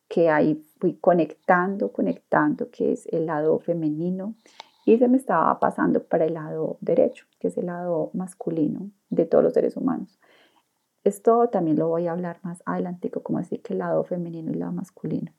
que 0.09 0.28
ahí 0.28 0.66
fui 0.80 0.95
conectando, 0.95 1.92
conectando, 1.92 2.71
que 2.71 2.92
es 2.92 3.07
el 3.07 3.26
lado 3.26 3.59
femenino, 3.61 4.35
y 4.85 4.99
se 4.99 5.07
me 5.09 5.16
estaba 5.16 5.61
pasando 5.61 6.02
para 6.02 6.25
el 6.25 6.35
lado 6.35 6.78
derecho, 6.80 7.26
que 7.38 7.49
es 7.49 7.57
el 7.57 7.66
lado 7.66 8.11
masculino 8.12 8.90
de 9.11 9.26
todos 9.26 9.45
los 9.45 9.52
seres 9.52 9.76
humanos. 9.76 10.19
Esto 11.04 11.49
también 11.49 11.78
lo 11.78 11.88
voy 11.88 12.07
a 12.07 12.12
hablar 12.12 12.40
más 12.42 12.62
adelante, 12.66 13.11
como 13.11 13.38
así 13.38 13.59
que 13.59 13.73
el 13.73 13.78
lado 13.78 14.04
femenino 14.04 14.50
y 14.50 14.54
el 14.54 14.61
lado 14.61 14.73
masculino. 14.73 15.33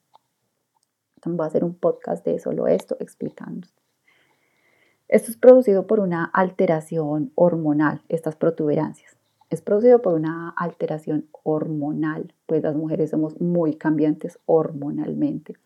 Voy 1.24 1.44
a 1.44 1.48
hacer 1.48 1.63
un 1.63 1.75
podcast 1.75 2.25
de 2.25 2.39
solo 2.39 2.68
esto 2.68 2.98
explicando. 3.00 3.68
Esto 5.08 5.30
es 5.30 5.38
producido 5.38 5.88
por 5.88 6.00
una 6.00 6.25
alteración 6.25 7.32
hormonal, 7.36 8.01
estas 8.10 8.36
protuberancias 8.36 9.22
es 9.51 9.62
producido 9.62 10.01
por 10.01 10.13
una 10.13 10.50
alteración 10.56 11.27
hormonal, 11.44 12.34
pues 12.46 12.63
las 12.63 12.74
mujeres 12.74 13.10
somos 13.10 13.39
muy 13.41 13.75
cambiantes 13.75 14.39
hormonalmente. 14.46 15.58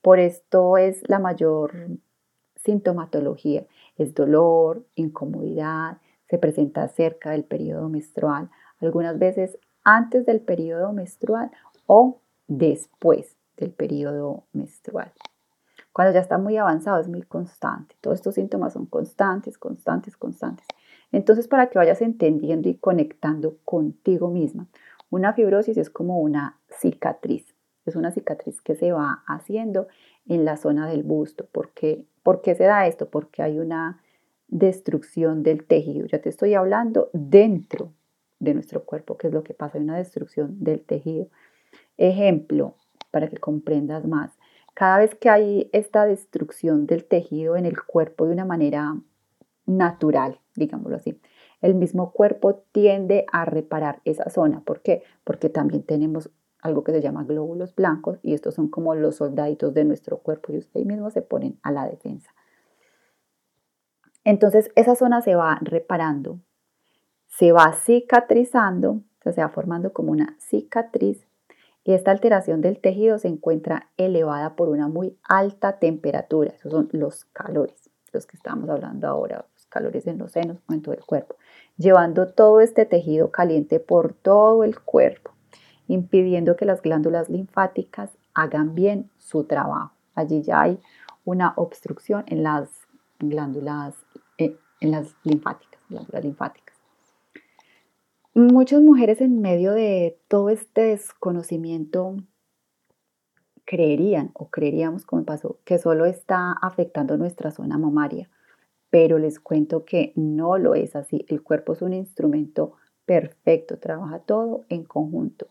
Por 0.00 0.20
esto 0.20 0.78
es 0.78 1.02
la 1.08 1.18
mayor 1.18 1.88
sintomatología, 2.54 3.66
es 3.98 4.14
dolor, 4.14 4.86
incomodidad, 4.94 5.98
se 6.30 6.38
presenta 6.38 6.86
cerca 6.88 7.32
del 7.32 7.42
periodo 7.42 7.88
menstrual, 7.88 8.50
algunas 8.80 9.18
veces 9.18 9.58
antes 9.84 10.26
del 10.26 10.40
periodo 10.40 10.92
menstrual 10.92 11.50
o 11.86 12.20
después 12.48 13.36
del 13.56 13.70
periodo 13.70 14.44
menstrual. 14.52 15.12
Cuando 15.92 16.12
ya 16.12 16.20
está 16.20 16.38
muy 16.38 16.56
avanzado 16.56 17.00
es 17.00 17.08
muy 17.08 17.22
constante. 17.22 17.94
Todos 18.00 18.16
estos 18.16 18.34
síntomas 18.34 18.72
son 18.72 18.86
constantes, 18.86 19.58
constantes, 19.58 20.16
constantes. 20.16 20.66
Entonces, 21.12 21.46
para 21.46 21.68
que 21.68 21.78
vayas 21.78 22.02
entendiendo 22.02 22.68
y 22.68 22.74
conectando 22.74 23.58
contigo 23.64 24.28
misma, 24.28 24.66
una 25.10 25.32
fibrosis 25.34 25.76
es 25.76 25.90
como 25.90 26.18
una 26.18 26.58
cicatriz. 26.68 27.54
Es 27.86 27.94
una 27.94 28.10
cicatriz 28.10 28.60
que 28.60 28.74
se 28.74 28.90
va 28.90 29.22
haciendo 29.28 29.86
en 30.26 30.44
la 30.44 30.56
zona 30.56 30.88
del 30.88 31.04
busto. 31.04 31.46
¿Por 31.46 31.70
qué, 31.70 32.04
¿Por 32.24 32.40
qué 32.40 32.56
se 32.56 32.64
da 32.64 32.88
esto? 32.88 33.08
Porque 33.10 33.42
hay 33.42 33.60
una 33.60 34.02
destrucción 34.48 35.44
del 35.44 35.64
tejido. 35.64 36.06
Ya 36.06 36.20
te 36.20 36.30
estoy 36.30 36.54
hablando 36.54 37.10
dentro 37.12 37.92
de 38.38 38.54
nuestro 38.54 38.84
cuerpo, 38.84 39.16
que 39.16 39.28
es 39.28 39.32
lo 39.32 39.42
que 39.44 39.54
pasa, 39.54 39.78
hay 39.78 39.84
una 39.84 39.96
destrucción 39.96 40.62
del 40.62 40.84
tejido. 40.84 41.28
Ejemplo, 41.96 42.76
para 43.10 43.28
que 43.28 43.36
comprendas 43.36 44.06
más. 44.06 44.32
Cada 44.74 44.98
vez 44.98 45.14
que 45.14 45.30
hay 45.30 45.70
esta 45.72 46.04
destrucción 46.04 46.86
del 46.86 47.04
tejido 47.04 47.56
en 47.56 47.64
el 47.64 47.80
cuerpo 47.82 48.26
de 48.26 48.32
una 48.32 48.44
manera 48.44 48.96
natural, 49.66 50.40
digámoslo 50.56 50.96
así. 50.96 51.20
El 51.60 51.74
mismo 51.74 52.12
cuerpo 52.12 52.64
tiende 52.72 53.24
a 53.32 53.44
reparar 53.44 54.00
esa 54.04 54.28
zona. 54.30 54.60
¿Por 54.60 54.82
qué? 54.82 55.02
Porque 55.22 55.48
también 55.48 55.84
tenemos 55.84 56.30
algo 56.60 56.82
que 56.82 56.92
se 56.92 57.02
llama 57.02 57.24
glóbulos 57.24 57.74
blancos 57.74 58.18
y 58.22 58.34
estos 58.34 58.54
son 58.54 58.68
como 58.68 58.94
los 58.94 59.16
soldaditos 59.16 59.74
de 59.74 59.84
nuestro 59.84 60.18
cuerpo 60.18 60.52
y 60.52 60.66
ahí 60.74 60.84
mismo 60.84 61.10
se 61.10 61.22
ponen 61.22 61.58
a 61.62 61.70
la 61.70 61.86
defensa. 61.86 62.34
Entonces 64.24 64.70
esa 64.74 64.96
zona 64.96 65.20
se 65.20 65.34
va 65.34 65.58
reparando, 65.60 66.40
se 67.36 67.50
va 67.50 67.72
cicatrizando, 67.72 69.00
se 69.24 69.40
va 69.40 69.48
formando 69.48 69.92
como 69.92 70.12
una 70.12 70.36
cicatriz 70.38 71.26
y 71.82 71.92
esta 71.92 72.12
alteración 72.12 72.60
del 72.60 72.78
tejido 72.78 73.18
se 73.18 73.28
encuentra 73.28 73.90
elevada 73.96 74.54
por 74.54 74.68
una 74.68 74.88
muy 74.88 75.18
alta 75.24 75.78
temperatura, 75.78 76.52
esos 76.52 76.70
son 76.72 76.88
los 76.92 77.24
calores, 77.26 77.90
los 78.12 78.26
que 78.26 78.36
estamos 78.36 78.70
hablando 78.70 79.08
ahora, 79.08 79.46
calores 79.68 80.06
en 80.06 80.18
los 80.18 80.30
senos 80.30 80.58
o 80.68 80.72
en 80.72 80.82
todo 80.82 80.94
el 80.94 81.04
cuerpo, 81.04 81.34
llevando 81.76 82.28
todo 82.28 82.60
este 82.60 82.86
tejido 82.86 83.32
caliente 83.32 83.80
por 83.80 84.14
todo 84.14 84.62
el 84.62 84.78
cuerpo, 84.78 85.32
impidiendo 85.88 86.56
que 86.56 86.64
las 86.64 86.82
glándulas 86.82 87.28
linfáticas 87.28 88.10
hagan 88.32 88.76
bien 88.76 89.10
su 89.18 89.44
trabajo. 89.44 89.92
Allí 90.14 90.42
ya 90.42 90.62
hay 90.62 90.78
una 91.24 91.52
obstrucción 91.56 92.22
en 92.28 92.44
las 92.44 92.68
glándulas, 93.18 93.96
eh, 94.38 94.56
en 94.80 94.92
las 94.92 95.16
linfáticas, 95.24 95.80
glándulas 95.88 96.24
linfáticas. 96.24 96.63
Muchas 98.34 98.82
mujeres 98.82 99.20
en 99.20 99.40
medio 99.40 99.72
de 99.72 100.20
todo 100.28 100.50
este 100.50 100.82
desconocimiento 100.82 102.16
creerían 103.64 104.30
o 104.34 104.50
creeríamos, 104.50 105.06
como 105.06 105.24
pasó, 105.24 105.58
que 105.64 105.78
solo 105.78 106.04
está 106.04 106.52
afectando 106.52 107.16
nuestra 107.16 107.50
zona 107.50 107.78
mamaria 107.78 108.28
pero 108.94 109.18
les 109.18 109.40
cuento 109.40 109.84
que 109.84 110.12
no 110.14 110.56
lo 110.56 110.76
es 110.76 110.94
así. 110.94 111.26
El 111.28 111.42
cuerpo 111.42 111.72
es 111.72 111.82
un 111.82 111.92
instrumento 111.92 112.74
perfecto, 113.04 113.80
trabaja 113.80 114.20
todo 114.20 114.66
en 114.68 114.84
conjunto. 114.84 115.48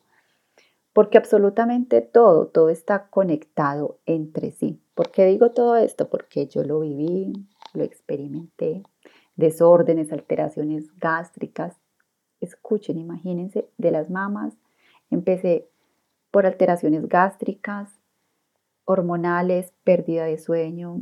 Porque 0.93 1.17
absolutamente 1.17 1.99
todo, 1.99 2.47
todo 2.47 2.69
está 2.69 3.09
conectado 3.09 3.99
entre 4.05 4.51
sí. 4.51 4.79
¿Por 4.95 5.11
qué 5.11 5.25
digo 5.25 5.51
todo 5.51 5.75
esto? 5.75 6.09
Porque 6.09 6.47
yo 6.47 6.63
lo 6.63 6.79
viví, 6.79 7.33
lo 7.73 7.83
experimenté. 7.83 8.83
Desórdenes, 9.35 10.13
alteraciones 10.13 10.97
gástricas. 10.97 11.75
Escuchen, 12.43 12.97
imagínense, 12.97 13.69
de 13.77 13.91
las 13.91 14.09
mamas. 14.09 14.53
Empecé 15.09 15.69
por 16.29 16.45
alteraciones 16.45 17.07
gástricas, 17.07 17.89
hormonales, 18.85 19.71
pérdida 19.85 20.25
de 20.25 20.37
sueño, 20.37 20.99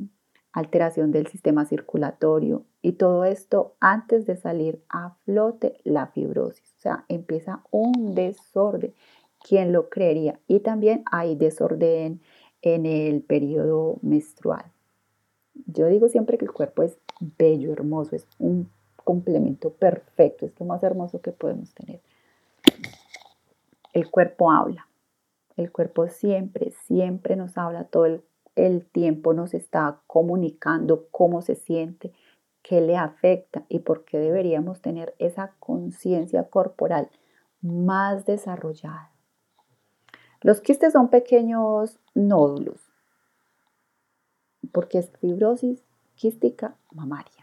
alteración 0.51 1.11
del 1.11 1.27
sistema 1.27 1.65
circulatorio 1.65 2.65
y 2.83 2.93
todo 2.93 3.25
esto 3.25 3.73
antes 3.79 4.27
de 4.27 4.35
salir 4.35 4.83
a 4.89 5.15
flote 5.25 5.79
la 5.83 6.07
fibrosis. 6.07 6.75
O 6.77 6.81
sea, 6.81 7.05
empieza 7.07 7.63
un 7.71 8.13
desorden. 8.13 8.93
¿Quién 9.43 9.73
lo 9.73 9.89
creería? 9.89 10.39
Y 10.47 10.59
también 10.59 11.03
hay 11.11 11.35
desorden 11.35 12.21
en 12.61 12.85
el 12.85 13.23
periodo 13.23 13.97
menstrual. 14.03 14.65
Yo 15.65 15.87
digo 15.87 16.07
siempre 16.07 16.37
que 16.37 16.45
el 16.45 16.51
cuerpo 16.51 16.83
es 16.83 16.99
bello, 17.39 17.71
hermoso, 17.71 18.15
es 18.15 18.27
un 18.37 18.69
complemento 19.03 19.71
perfecto, 19.71 20.45
es 20.45 20.59
lo 20.59 20.65
más 20.65 20.83
hermoso 20.83 21.21
que 21.21 21.31
podemos 21.31 21.73
tener. 21.73 22.01
El 23.93 24.09
cuerpo 24.09 24.51
habla, 24.51 24.87
El 25.57 25.71
cuerpo 25.71 26.07
siempre, 26.07 26.71
siempre 26.85 27.35
nos 27.35 27.57
habla 27.57 27.83
todo 27.83 28.05
el, 28.05 28.23
el 28.55 28.85
tiempo, 28.85 29.33
nos 29.33 29.53
está 29.53 30.01
comunicando 30.07 31.07
cómo 31.11 31.41
se 31.41 31.55
siente, 31.55 32.13
qué 32.61 32.81
le 32.81 32.97
afecta 32.97 33.65
y 33.69 33.79
por 33.79 34.05
qué 34.05 34.17
deberíamos 34.17 34.81
tener 34.81 35.13
esa 35.19 35.53
conciencia 35.59 36.49
corporal 36.49 37.09
más 37.61 38.25
desarrollada. 38.25 39.11
Los 40.41 40.61
quistes 40.61 40.93
son 40.93 41.09
pequeños 41.09 41.99
nódulos, 42.15 42.91
porque 44.71 44.99
es 44.99 45.11
fibrosis 45.19 45.83
quística 46.15 46.75
mamaria. 46.91 47.40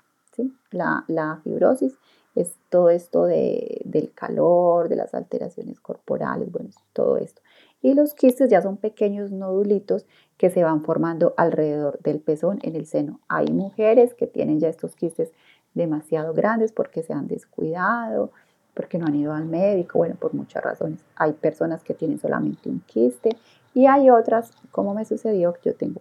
La, 0.70 1.40
fibrosis 1.42 1.98
es 2.34 2.54
todo 2.68 2.90
esto 2.90 3.24
de, 3.24 3.80
del 3.84 4.12
calor, 4.12 4.88
de 4.88 4.96
las 4.96 5.14
alteraciones 5.14 5.80
corporales, 5.80 6.50
bueno, 6.52 6.70
todo 6.92 7.16
esto. 7.16 7.42
Y 7.80 7.94
los 7.94 8.14
quistes 8.14 8.50
ya 8.50 8.60
son 8.60 8.76
pequeños 8.76 9.30
nodulitos 9.30 10.06
que 10.36 10.50
se 10.50 10.64
van 10.64 10.82
formando 10.82 11.34
alrededor 11.36 11.98
del 12.00 12.20
pezón 12.20 12.58
en 12.62 12.76
el 12.76 12.86
seno. 12.86 13.20
Hay 13.28 13.46
mujeres 13.46 14.14
que 14.14 14.26
tienen 14.26 14.60
ya 14.60 14.68
estos 14.68 14.96
quistes 14.96 15.30
demasiado 15.74 16.32
grandes 16.32 16.72
porque 16.72 17.02
se 17.02 17.12
han 17.12 17.28
descuidado, 17.28 18.32
porque 18.74 18.98
no 18.98 19.06
han 19.06 19.14
ido 19.16 19.32
al 19.32 19.46
médico, 19.46 19.98
bueno, 19.98 20.16
por 20.16 20.34
muchas 20.34 20.62
razones. 20.62 21.04
Hay 21.16 21.32
personas 21.32 21.82
que 21.82 21.94
tienen 21.94 22.18
solamente 22.18 22.68
un 22.68 22.80
quiste 22.80 23.30
y 23.74 23.86
hay 23.86 24.10
otras, 24.10 24.52
como 24.70 24.94
me 24.94 25.04
sucedió, 25.04 25.54
yo 25.64 25.74
tengo, 25.74 26.00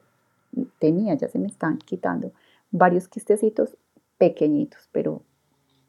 tenía, 0.79 1.13
ya 1.15 1.27
se 1.27 1.39
me 1.39 1.47
están 1.47 1.77
quitando 1.77 2.31
varios 2.71 3.07
quistecitos 3.07 3.77
pequeñitos, 4.17 4.89
pero 4.91 5.23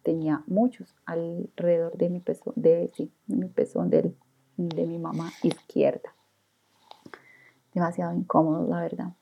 tenía 0.02 0.42
muchos 0.46 0.94
alrededor 1.04 1.96
de 1.96 2.10
mi 2.10 2.20
pezón, 2.20 2.54
de, 2.56 2.88
sí, 2.94 3.12
de 3.26 3.36
mi 3.36 3.48
pezón 3.48 3.90
del 3.90 4.16
de 4.58 4.86
mi 4.86 4.98
mamá 4.98 5.32
izquierda. 5.42 6.14
Demasiado 7.72 8.12
incómodo, 8.12 8.66
la 8.68 8.80
verdad. 8.80 9.12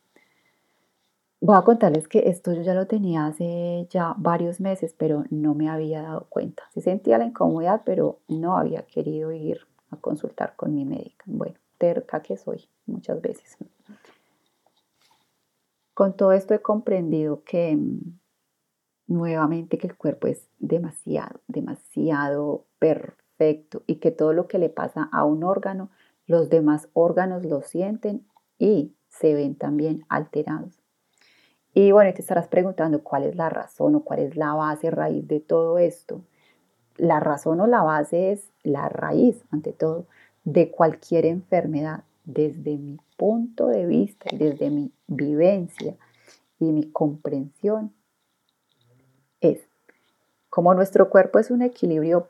Voy 1.40 1.56
a 1.56 1.62
contarles 1.62 2.08
que 2.08 2.30
esto 2.30 2.52
yo 2.52 2.62
ya 2.62 2.72
lo 2.72 2.86
tenía 2.86 3.26
hace 3.26 3.86
ya 3.90 4.14
varios 4.16 4.60
meses, 4.60 4.94
pero 4.96 5.24
no 5.30 5.54
me 5.54 5.68
había 5.68 6.02
dado 6.02 6.26
cuenta. 6.30 6.62
Sí 6.72 6.80
sentía 6.80 7.18
la 7.18 7.26
incomodidad, 7.26 7.82
pero 7.84 8.20
no 8.28 8.56
había 8.56 8.82
querido 8.82 9.30
ir 9.32 9.60
a 9.90 9.96
consultar 9.96 10.56
con 10.56 10.74
mi 10.74 10.86
médica. 10.86 11.24
Bueno, 11.26 11.56
terca 11.76 12.22
que 12.22 12.38
soy 12.38 12.66
muchas 12.86 13.20
veces. 13.20 13.58
Con 15.92 16.16
todo 16.16 16.32
esto 16.32 16.54
he 16.54 16.62
comprendido 16.62 17.42
que 17.44 17.78
nuevamente 19.06 19.78
que 19.78 19.86
el 19.86 19.96
cuerpo 19.96 20.26
es 20.26 20.48
demasiado, 20.58 21.40
demasiado 21.48 22.64
perfecto 22.78 23.82
y 23.86 23.96
que 23.96 24.10
todo 24.10 24.32
lo 24.32 24.48
que 24.48 24.58
le 24.58 24.68
pasa 24.68 25.08
a 25.12 25.24
un 25.24 25.44
órgano, 25.44 25.90
los 26.26 26.48
demás 26.50 26.88
órganos 26.92 27.44
lo 27.44 27.62
sienten 27.62 28.26
y 28.58 28.94
se 29.08 29.34
ven 29.34 29.54
también 29.54 30.04
alterados. 30.08 30.82
Y 31.74 31.92
bueno, 31.92 32.12
te 32.14 32.22
estarás 32.22 32.48
preguntando 32.48 33.02
cuál 33.02 33.24
es 33.24 33.36
la 33.36 33.50
razón 33.50 33.94
o 33.96 34.00
cuál 34.00 34.20
es 34.20 34.36
la 34.36 34.54
base 34.54 34.90
raíz 34.90 35.28
de 35.28 35.40
todo 35.40 35.78
esto. 35.78 36.22
La 36.96 37.20
razón 37.20 37.60
o 37.60 37.66
la 37.66 37.82
base 37.82 38.32
es 38.32 38.50
la 38.62 38.88
raíz, 38.88 39.44
ante 39.50 39.72
todo, 39.72 40.06
de 40.44 40.70
cualquier 40.70 41.26
enfermedad, 41.26 42.04
desde 42.24 42.76
mi 42.76 42.98
punto 43.16 43.68
de 43.68 43.86
vista 43.86 44.28
desde 44.32 44.70
mi 44.70 44.92
vivencia 45.06 45.96
y 46.58 46.72
mi 46.72 46.90
comprensión, 46.90 47.92
es 49.40 49.68
como 50.56 50.72
nuestro 50.74 51.10
cuerpo 51.10 51.38
es 51.38 51.50
un 51.50 51.62
equilibrio 51.62 52.28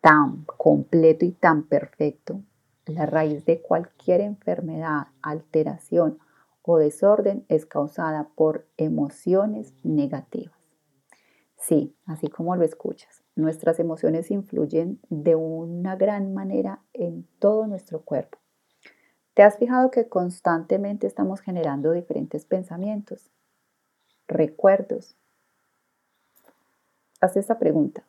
tan 0.00 0.44
completo 0.44 1.24
y 1.24 1.32
tan 1.32 1.64
perfecto, 1.64 2.40
la 2.86 3.06
raíz 3.06 3.44
de 3.44 3.60
cualquier 3.60 4.20
enfermedad, 4.20 5.08
alteración 5.22 6.18
o 6.62 6.78
desorden 6.78 7.44
es 7.48 7.66
causada 7.66 8.28
por 8.34 8.66
emociones 8.76 9.74
negativas. 9.82 10.56
Sí, 11.56 11.96
así 12.06 12.28
como 12.28 12.54
lo 12.54 12.64
escuchas, 12.64 13.24
nuestras 13.34 13.80
emociones 13.80 14.30
influyen 14.30 15.00
de 15.08 15.34
una 15.34 15.96
gran 15.96 16.32
manera 16.34 16.82
en 16.92 17.26
todo 17.40 17.66
nuestro 17.66 18.02
cuerpo. 18.02 18.38
¿Te 19.34 19.42
has 19.42 19.56
fijado 19.56 19.90
que 19.90 20.08
constantemente 20.08 21.06
estamos 21.06 21.40
generando 21.40 21.92
diferentes 21.92 22.44
pensamientos, 22.44 23.30
recuerdos? 24.28 25.16
Haz 27.20 27.36
esta 27.36 27.58
pregunta. 27.58 28.04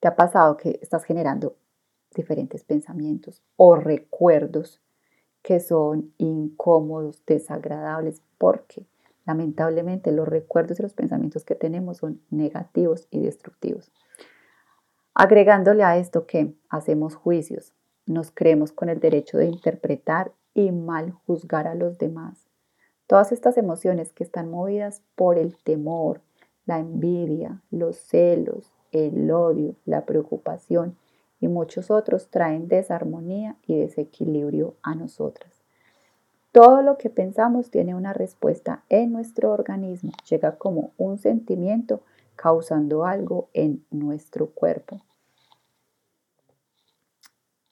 ¿Te 0.00 0.08
ha 0.08 0.16
pasado 0.16 0.56
que 0.56 0.80
estás 0.82 1.04
generando 1.04 1.56
diferentes 2.12 2.64
pensamientos 2.64 3.42
o 3.56 3.76
recuerdos 3.76 4.80
que 5.42 5.60
son 5.60 6.12
incómodos, 6.18 7.22
desagradables? 7.24 8.20
Porque 8.36 8.86
lamentablemente 9.26 10.10
los 10.10 10.26
recuerdos 10.26 10.80
y 10.80 10.82
los 10.82 10.94
pensamientos 10.94 11.44
que 11.44 11.54
tenemos 11.54 11.98
son 11.98 12.20
negativos 12.30 13.06
y 13.12 13.20
destructivos. 13.20 13.92
Agregándole 15.14 15.84
a 15.84 15.98
esto 15.98 16.26
que 16.26 16.54
hacemos 16.68 17.14
juicios, 17.14 17.74
nos 18.06 18.32
creemos 18.32 18.72
con 18.72 18.88
el 18.88 18.98
derecho 18.98 19.38
de 19.38 19.46
interpretar 19.46 20.32
y 20.52 20.72
mal 20.72 21.12
juzgar 21.12 21.68
a 21.68 21.76
los 21.76 21.98
demás. 21.98 22.48
Todas 23.06 23.30
estas 23.30 23.56
emociones 23.56 24.12
que 24.12 24.24
están 24.24 24.50
movidas 24.50 25.02
por 25.14 25.38
el 25.38 25.56
temor, 25.56 26.22
la 26.68 26.78
envidia, 26.78 27.62
los 27.70 27.96
celos, 27.96 28.70
el 28.92 29.30
odio, 29.30 29.74
la 29.86 30.04
preocupación 30.04 30.98
y 31.40 31.48
muchos 31.48 31.90
otros 31.90 32.28
traen 32.28 32.68
desarmonía 32.68 33.56
y 33.66 33.78
desequilibrio 33.78 34.74
a 34.82 34.94
nosotras. 34.94 35.50
Todo 36.52 36.82
lo 36.82 36.98
que 36.98 37.08
pensamos 37.08 37.70
tiene 37.70 37.94
una 37.94 38.12
respuesta 38.12 38.84
en 38.90 39.12
nuestro 39.12 39.50
organismo, 39.50 40.12
llega 40.28 40.56
como 40.56 40.92
un 40.98 41.16
sentimiento 41.16 42.02
causando 42.36 43.06
algo 43.06 43.48
en 43.54 43.82
nuestro 43.90 44.50
cuerpo. 44.50 45.00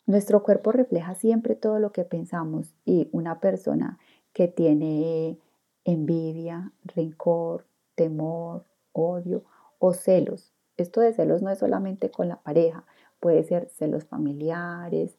Nuestro 0.06 0.42
cuerpo 0.42 0.72
refleja 0.72 1.14
siempre 1.14 1.54
todo 1.54 1.80
lo 1.80 1.92
que 1.92 2.04
pensamos 2.04 2.74
y 2.86 3.10
una 3.12 3.40
persona 3.40 3.98
que 4.32 4.48
tiene 4.48 5.38
envidia, 5.84 6.72
rencor, 6.84 7.66
temor, 7.94 8.64
odio 8.96 9.44
o 9.78 9.92
celos 9.92 10.56
esto 10.76 11.00
de 11.00 11.12
celos 11.12 11.42
no 11.42 11.50
es 11.50 11.58
solamente 11.58 12.10
con 12.10 12.28
la 12.28 12.36
pareja, 12.36 12.84
puede 13.18 13.42
ser 13.44 13.68
celos 13.70 14.04
familiares, 14.04 15.16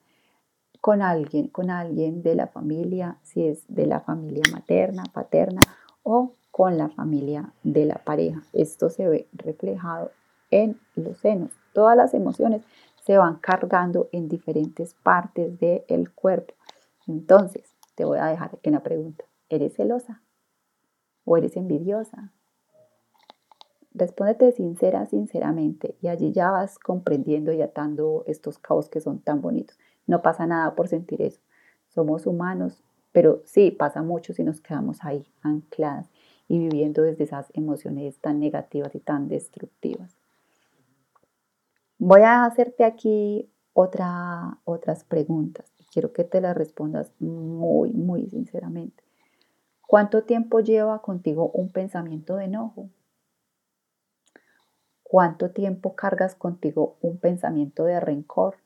con 0.82 1.02
alguien, 1.02 1.48
con 1.48 1.72
alguien 1.72 2.22
de 2.22 2.36
la 2.36 2.48
familia, 2.48 3.18
si 3.24 3.48
es 3.48 3.66
de 3.68 3.88
la 3.88 4.00
familia 4.00 4.44
materna, 4.52 5.04
paterna 5.12 5.62
o 6.04 6.34
con 6.52 6.78
la 6.78 6.90
familia 6.90 7.54
de 7.64 7.86
la 7.86 7.96
pareja. 7.96 8.44
Esto 8.54 8.90
se 8.90 9.08
ve 9.08 9.28
reflejado 9.34 10.12
en 10.52 10.80
los 10.96 11.18
senos. 11.18 11.52
Todas 11.74 11.98
las 11.98 12.14
emociones 12.14 12.62
se 13.04 13.18
van 13.18 13.38
cargando 13.38 14.10
en 14.12 14.30
diferentes 14.30 14.94
partes 14.94 15.60
del 15.60 16.12
cuerpo. 16.14 16.54
Entonces, 17.08 17.76
te 17.96 18.06
voy 18.06 18.20
a 18.20 18.26
dejar 18.26 18.60
en 18.62 18.74
la 18.74 18.84
pregunta, 18.84 19.26
¿eres 19.50 19.76
celosa? 19.76 20.22
¿O 21.26 21.36
eres 21.36 21.58
envidiosa? 21.58 22.32
Respóndete 23.98 24.52
sincera, 24.52 25.06
sinceramente, 25.06 25.96
y 26.02 26.08
allí 26.08 26.32
ya 26.32 26.52
vas 26.52 26.78
comprendiendo 26.78 27.52
y 27.52 27.62
atando 27.62 28.24
estos 28.28 28.60
caos 28.60 28.90
que 28.90 29.02
son 29.02 29.20
tan 29.20 29.42
bonitos. 29.42 29.78
No 30.06 30.22
pasa 30.22 30.46
nada 30.46 30.76
por 30.76 30.88
sentir 30.88 31.22
eso. 31.22 31.42
Somos 31.88 32.28
humanos, 32.28 32.84
pero 33.12 33.42
sí 33.46 33.72
pasa 33.72 34.04
mucho 34.04 34.34
si 34.34 34.44
nos 34.44 34.62
quedamos 34.62 35.04
ahí 35.04 35.26
ancladas 35.42 36.10
y 36.48 36.60
viviendo 36.60 37.02
desde 37.02 37.24
esas 37.24 37.48
emociones 37.54 38.20
tan 38.20 38.40
negativas 38.40 38.94
y 38.94 39.00
tan 39.00 39.28
destructivas. 39.28 40.16
Voy 41.98 42.22
a 42.22 42.46
hacerte 42.46 42.84
aquí 42.84 43.50
otra, 43.74 44.60
otras 44.66 45.04
preguntas 45.04 45.78
quiero 45.92 46.14
que 46.14 46.24
te 46.24 46.42
las 46.42 46.56
respondas 46.56 47.12
muy, 47.20 47.92
muy 47.92 48.30
sinceramente. 48.30 49.04
¿Cuánto 49.82 50.24
tiempo 50.24 50.60
lleva 50.60 51.02
contigo 51.02 51.50
un 51.56 51.72
pensamiento 51.72 52.36
de 52.36 52.46
enojo? 52.46 52.90
¿Cuánto 55.10 55.52
tiempo 55.52 55.96
cargas 55.96 56.36
contigo 56.36 56.98
un 57.00 57.18
pensamiento 57.18 57.86
de 57.86 57.98
rencor? 58.02 58.58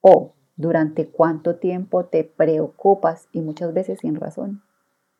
¿O 0.00 0.32
durante 0.56 1.10
cuánto 1.10 1.56
tiempo 1.56 2.06
te 2.06 2.24
preocupas 2.24 3.28
y 3.32 3.42
muchas 3.42 3.74
veces 3.74 3.98
sin 4.00 4.14
razón? 4.14 4.62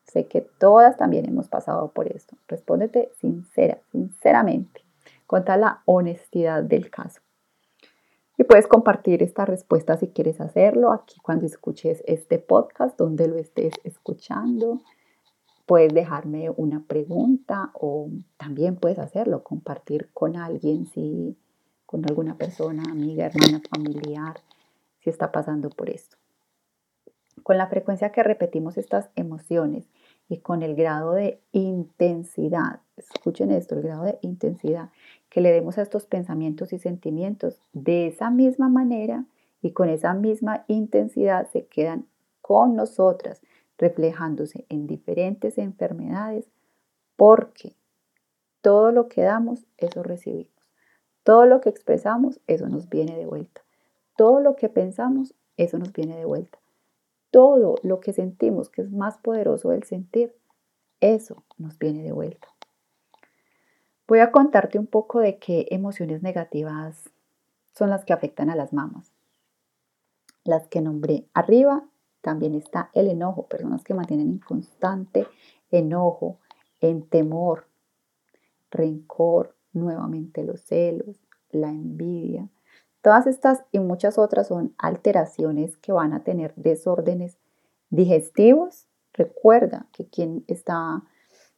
Sé 0.05 0.25
que 0.25 0.41
todas 0.41 0.97
también 0.97 1.27
hemos 1.27 1.47
pasado 1.47 1.91
por 1.91 2.07
esto. 2.07 2.37
Respóndete 2.47 3.11
sincera, 3.21 3.77
sinceramente, 3.91 4.81
con 5.27 5.45
toda 5.45 5.57
la 5.57 5.83
honestidad 5.85 6.63
del 6.63 6.89
caso. 6.89 7.21
Y 8.39 8.45
puedes 8.45 8.65
compartir 8.65 9.21
esta 9.21 9.45
respuesta 9.45 9.95
si 9.95 10.07
quieres 10.07 10.41
hacerlo 10.41 10.91
aquí 10.91 11.19
cuando 11.21 11.45
escuches 11.45 12.01
este 12.07 12.39
podcast, 12.39 12.97
donde 12.97 13.27
lo 13.27 13.37
estés 13.37 13.75
escuchando. 13.83 14.81
Puedes 15.65 15.93
dejarme 15.93 16.49
una 16.49 16.83
pregunta 16.83 17.71
o 17.73 18.09
también 18.37 18.75
puedes 18.75 18.99
hacerlo, 18.99 19.43
compartir 19.43 20.09
con 20.13 20.35
alguien, 20.35 20.85
si 20.87 21.37
con 21.85 22.03
alguna 22.09 22.37
persona, 22.37 22.83
amiga, 22.89 23.27
hermana, 23.27 23.61
familiar. 23.69 24.35
si 24.99 25.09
está 25.09 25.31
pasando 25.31 25.69
por 25.69 25.89
esto. 25.89 26.17
Con 27.43 27.57
la 27.57 27.67
frecuencia 27.67 28.11
que 28.11 28.23
repetimos 28.23 28.77
estas 28.77 29.09
emociones 29.15 29.85
y 30.29 30.37
con 30.37 30.63
el 30.63 30.75
grado 30.75 31.11
de 31.11 31.39
intensidad, 31.51 32.79
escuchen 32.97 33.51
esto, 33.51 33.75
el 33.75 33.83
grado 33.83 34.05
de 34.05 34.17
intensidad 34.21 34.89
que 35.29 35.41
le 35.41 35.51
demos 35.51 35.77
a 35.77 35.81
estos 35.81 36.05
pensamientos 36.05 36.73
y 36.73 36.79
sentimientos, 36.79 37.59
de 37.73 38.07
esa 38.07 38.29
misma 38.29 38.69
manera 38.69 39.25
y 39.61 39.71
con 39.71 39.89
esa 39.89 40.13
misma 40.13 40.63
intensidad 40.67 41.49
se 41.51 41.65
quedan 41.65 42.05
con 42.41 42.75
nosotras, 42.75 43.41
reflejándose 43.83 44.65
en 44.69 44.87
diferentes 44.87 45.57
enfermedades, 45.57 46.49
porque 47.17 47.75
todo 48.61 48.93
lo 48.93 49.09
que 49.09 49.23
damos, 49.23 49.65
eso 49.77 50.03
recibimos. 50.03 50.53
Todo 51.23 51.45
lo 51.45 51.59
que 51.59 51.67
expresamos, 51.67 52.39
eso 52.47 52.69
nos 52.69 52.87
viene 52.87 53.17
de 53.17 53.25
vuelta. 53.25 53.61
Todo 54.15 54.39
lo 54.39 54.55
que 54.55 54.69
pensamos, 54.69 55.35
eso 55.57 55.77
nos 55.79 55.91
viene 55.91 56.15
de 56.17 56.23
vuelta. 56.23 56.59
Todo 57.29 57.75
lo 57.83 57.99
que 57.99 58.13
sentimos, 58.13 58.69
que 58.69 58.83
es 58.83 58.91
más 58.91 59.17
poderoso 59.17 59.71
del 59.71 59.83
sentir, 59.83 60.33
eso 61.01 61.43
nos 61.57 61.77
viene 61.77 62.03
de 62.03 62.13
vuelta. 62.13 62.47
Voy 64.07 64.19
a 64.19 64.31
contarte 64.31 64.79
un 64.79 64.87
poco 64.87 65.19
de 65.19 65.39
qué 65.39 65.67
emociones 65.71 66.23
negativas 66.23 67.09
son 67.75 67.89
las 67.89 68.05
que 68.05 68.13
afectan 68.13 68.49
a 68.49 68.55
las 68.55 68.71
mamas. 68.71 69.11
Las 70.45 70.67
que 70.67 70.79
nombré 70.79 71.25
arriba, 71.33 71.83
también 72.23 72.55
está 72.55 72.89
el 72.93 73.09
enojo, 73.09 73.47
personas 73.47 73.83
que 73.83 73.93
mantienen 73.93 74.29
en 74.29 74.39
constante 74.39 75.27
enojo, 75.69 76.39
en 76.79 77.03
temor, 77.03 77.67
rencor, 78.71 79.55
nuevamente 79.73 80.43
los 80.43 80.61
celos, 80.61 81.19
la 81.51 81.69
envidia. 81.69 82.49
Todas 83.01 83.27
estas 83.27 83.65
y 83.73 83.79
muchas 83.79 84.17
otras 84.17 84.47
son 84.47 84.73
alteraciones 84.77 85.75
que 85.77 85.91
van 85.91 86.13
a 86.13 86.23
tener 86.23 86.55
desórdenes 86.55 87.37
digestivos. 87.89 88.87
Recuerda 89.11 89.87
que 89.91 90.07
quien 90.07 90.45
está, 90.47 91.03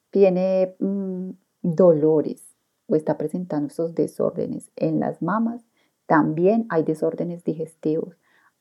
tiene 0.10 0.76
mm, 0.80 1.30
dolores 1.62 2.44
o 2.88 2.96
está 2.96 3.20
presentando 3.20 3.68
estos 3.68 3.94
desórdenes 3.94 4.72
en 4.76 5.00
las 5.00 5.22
mamas, 5.22 5.62
también 6.08 6.66
hay 6.70 6.82
desórdenes 6.84 7.44
digestivos, 7.44 8.18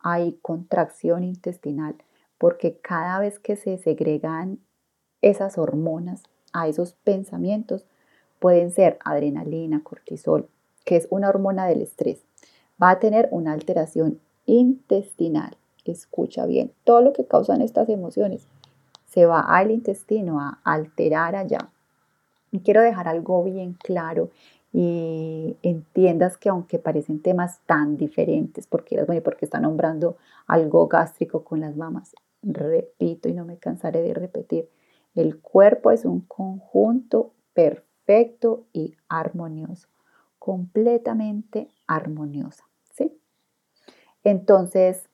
hay 0.07 0.38
contracción 0.43 1.25
intestinal, 1.25 1.97
porque 2.37 2.77
cada 2.77 3.19
vez 3.19 3.38
que 3.38 3.57
se 3.57 3.79
segregan 3.79 4.59
esas 5.23 5.57
hormonas 5.57 6.23
a 6.53 6.69
esos 6.69 6.93
pensamientos, 6.93 7.87
pueden 8.38 8.71
ser 8.71 8.99
adrenalina, 9.03 9.83
cortisol, 9.83 10.51
que 10.85 10.97
es 10.97 11.09
una 11.09 11.31
hormona 11.31 11.67
del 11.67 11.81
estrés. 11.81 12.23
Va 12.81 12.90
a 12.90 13.01
tener 13.01 13.29
una 13.31 13.55
alteración 13.55 14.21
intestinal. 14.45 15.57
Escucha 15.87 16.45
bien, 16.45 16.71
todo 16.85 17.01
lo 17.01 17.14
que 17.14 17.25
causan 17.25 17.62
estas 17.62 17.88
emociones 17.88 18.47
se 19.07 19.25
va 19.25 19.40
al 19.40 19.71
intestino 19.71 20.38
a 20.38 20.61
alterar 20.64 21.35
allá. 21.35 21.71
Y 22.53 22.61
quiero 22.61 22.83
dejar 22.83 23.09
algo 23.09 23.43
bien 23.43 23.73
claro 23.83 24.29
y 24.77 25.57
entiendas 25.63 26.37
que 26.37 26.49
aunque 26.49 26.81
parecen 26.81 27.23
temas 27.23 27.61
tan 27.65 27.97
diferentes, 27.97 28.67
porque, 28.67 28.97
porque 29.23 29.45
está 29.45 29.61
nombrando 29.61 30.17
algo 30.49 30.89
gástrico 30.89 31.45
con 31.45 31.61
las 31.61 31.77
mamas, 31.77 32.17
repito 32.43 33.29
y 33.29 33.35
no 33.35 33.45
me 33.45 33.57
cansaré 33.57 34.03
de 34.03 34.13
repetir, 34.15 34.69
el 35.15 35.39
cuerpo 35.39 35.93
es 35.93 36.05
un 36.05 36.23
conjunto 36.23 37.31
perfecto 37.53 38.65
y 38.73 38.97
armonioso, 39.09 39.87
completamente 40.41 41.69
armoniosa, 41.87 42.65
¿sí? 42.93 43.17
Entonces, 44.25 45.05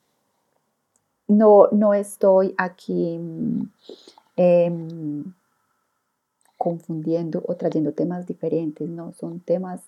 no, 1.27 1.67
no 1.71 1.93
estoy 1.93 2.55
aquí 2.57 3.19
em, 4.37 5.33
confundiendo 6.61 7.41
o 7.47 7.55
trayendo 7.55 7.91
temas 7.91 8.27
diferentes, 8.27 8.87
no, 8.87 9.13
son 9.13 9.39
temas 9.39 9.81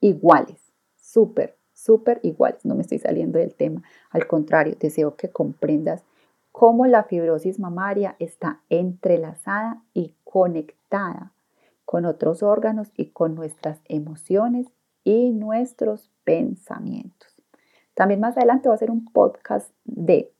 iguales, 0.00 0.58
súper, 0.96 1.56
súper 1.72 2.18
iguales, 2.24 2.64
no 2.64 2.74
me 2.74 2.82
estoy 2.82 2.98
saliendo 2.98 3.38
del 3.38 3.54
tema, 3.54 3.84
al 4.10 4.26
contrario, 4.26 4.74
deseo 4.80 5.14
que 5.14 5.30
comprendas 5.30 6.02
cómo 6.50 6.86
la 6.86 7.04
fibrosis 7.04 7.60
mamaria 7.60 8.16
está 8.18 8.62
entrelazada 8.68 9.80
y 9.94 10.12
conectada 10.24 11.30
con 11.84 12.04
otros 12.04 12.42
órganos 12.42 12.90
y 12.96 13.10
con 13.10 13.36
nuestras 13.36 13.78
emociones 13.84 14.66
y 15.04 15.30
nuestros 15.30 16.10
pensamientos. 16.24 17.32
También 17.94 18.18
más 18.18 18.36
adelante 18.36 18.68
voy 18.68 18.74
a 18.74 18.74
hacer 18.74 18.90
un 18.90 19.04
podcast 19.04 19.70
de 19.84 20.32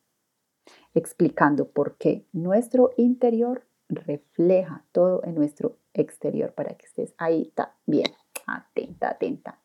explicando 0.92 1.68
por 1.68 1.94
qué 1.98 2.24
nuestro 2.32 2.90
interior 2.96 3.62
refleja 3.88 4.84
todo 4.92 5.22
en 5.24 5.34
nuestro 5.34 5.76
exterior 5.94 6.52
para 6.52 6.74
que 6.74 6.86
estés 6.86 7.14
ahí 7.18 7.52
bien 7.86 8.10
atenta, 8.46 9.10
atenta. 9.10 9.58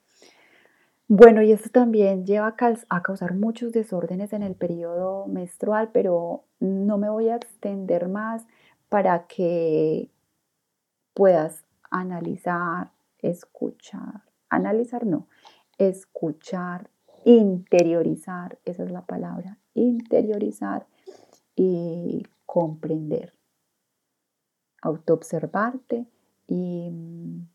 Bueno, 1.08 1.42
y 1.42 1.52
esto 1.52 1.70
también 1.70 2.26
lleva 2.26 2.56
a 2.90 3.02
causar 3.02 3.34
muchos 3.36 3.74
desórdenes 3.74 4.32
en 4.32 4.44
el 4.44 4.56
periodo 4.56 5.28
menstrual, 5.28 5.90
pero 5.92 6.46
no 6.60 6.98
me 6.98 7.10
voy 7.10 7.28
a 7.28 7.36
extender 7.36 8.08
más 8.08 8.46
para 8.88 9.28
que 9.28 10.10
puedas 11.14 11.66
analizar, 11.90 12.92
escuchar, 13.20 14.22
analizar 14.50 15.06
no, 15.06 15.28
escuchar, 15.78 16.90
interiorizar, 17.26 18.58
esa 18.66 18.84
es 18.84 18.92
la 18.92 19.06
palabra, 19.06 19.58
interiorizar 19.74 20.88
y 21.56 22.26
comprender, 22.46 23.34
autoobservarte 24.82 26.06
y 26.48 26.90
mm, 26.90 27.48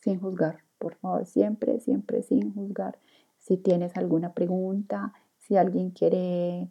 sin 0.00 0.20
juzgar 0.20 0.64
por 0.84 0.96
favor, 0.96 1.24
siempre, 1.24 1.80
siempre 1.80 2.22
sin 2.22 2.52
juzgar. 2.52 2.98
Si 3.38 3.56
tienes 3.56 3.96
alguna 3.96 4.34
pregunta, 4.34 5.14
si 5.38 5.56
alguien 5.56 5.92
quiere 5.92 6.68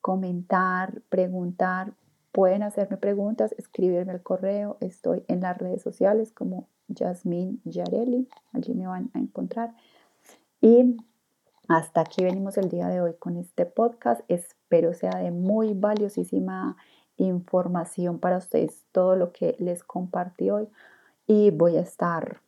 comentar, 0.00 1.02
preguntar, 1.08 1.94
pueden 2.30 2.62
hacerme 2.62 2.96
preguntas, 2.96 3.52
escribirme 3.58 4.12
el 4.12 4.22
correo. 4.22 4.76
Estoy 4.80 5.24
en 5.26 5.40
las 5.40 5.58
redes 5.58 5.82
sociales 5.82 6.30
como 6.30 6.68
Jasmine 6.96 7.58
Yareli, 7.64 8.28
allí 8.52 8.72
me 8.74 8.86
van 8.86 9.10
a 9.14 9.18
encontrar. 9.18 9.74
Y 10.60 10.96
hasta 11.66 12.02
aquí 12.02 12.22
venimos 12.22 12.56
el 12.56 12.68
día 12.68 12.86
de 12.86 13.00
hoy 13.00 13.14
con 13.18 13.36
este 13.36 13.66
podcast. 13.66 14.20
Espero 14.28 14.94
sea 14.94 15.18
de 15.18 15.32
muy 15.32 15.74
valiosísima 15.74 16.76
información 17.26 18.18
para 18.18 18.38
ustedes 18.38 18.84
todo 18.92 19.16
lo 19.16 19.32
que 19.32 19.56
les 19.58 19.84
compartí 19.84 20.50
hoy. 20.50 20.68
Y 21.26 21.50
voy 21.50 21.76
a 21.76 21.80
estar 21.80 22.40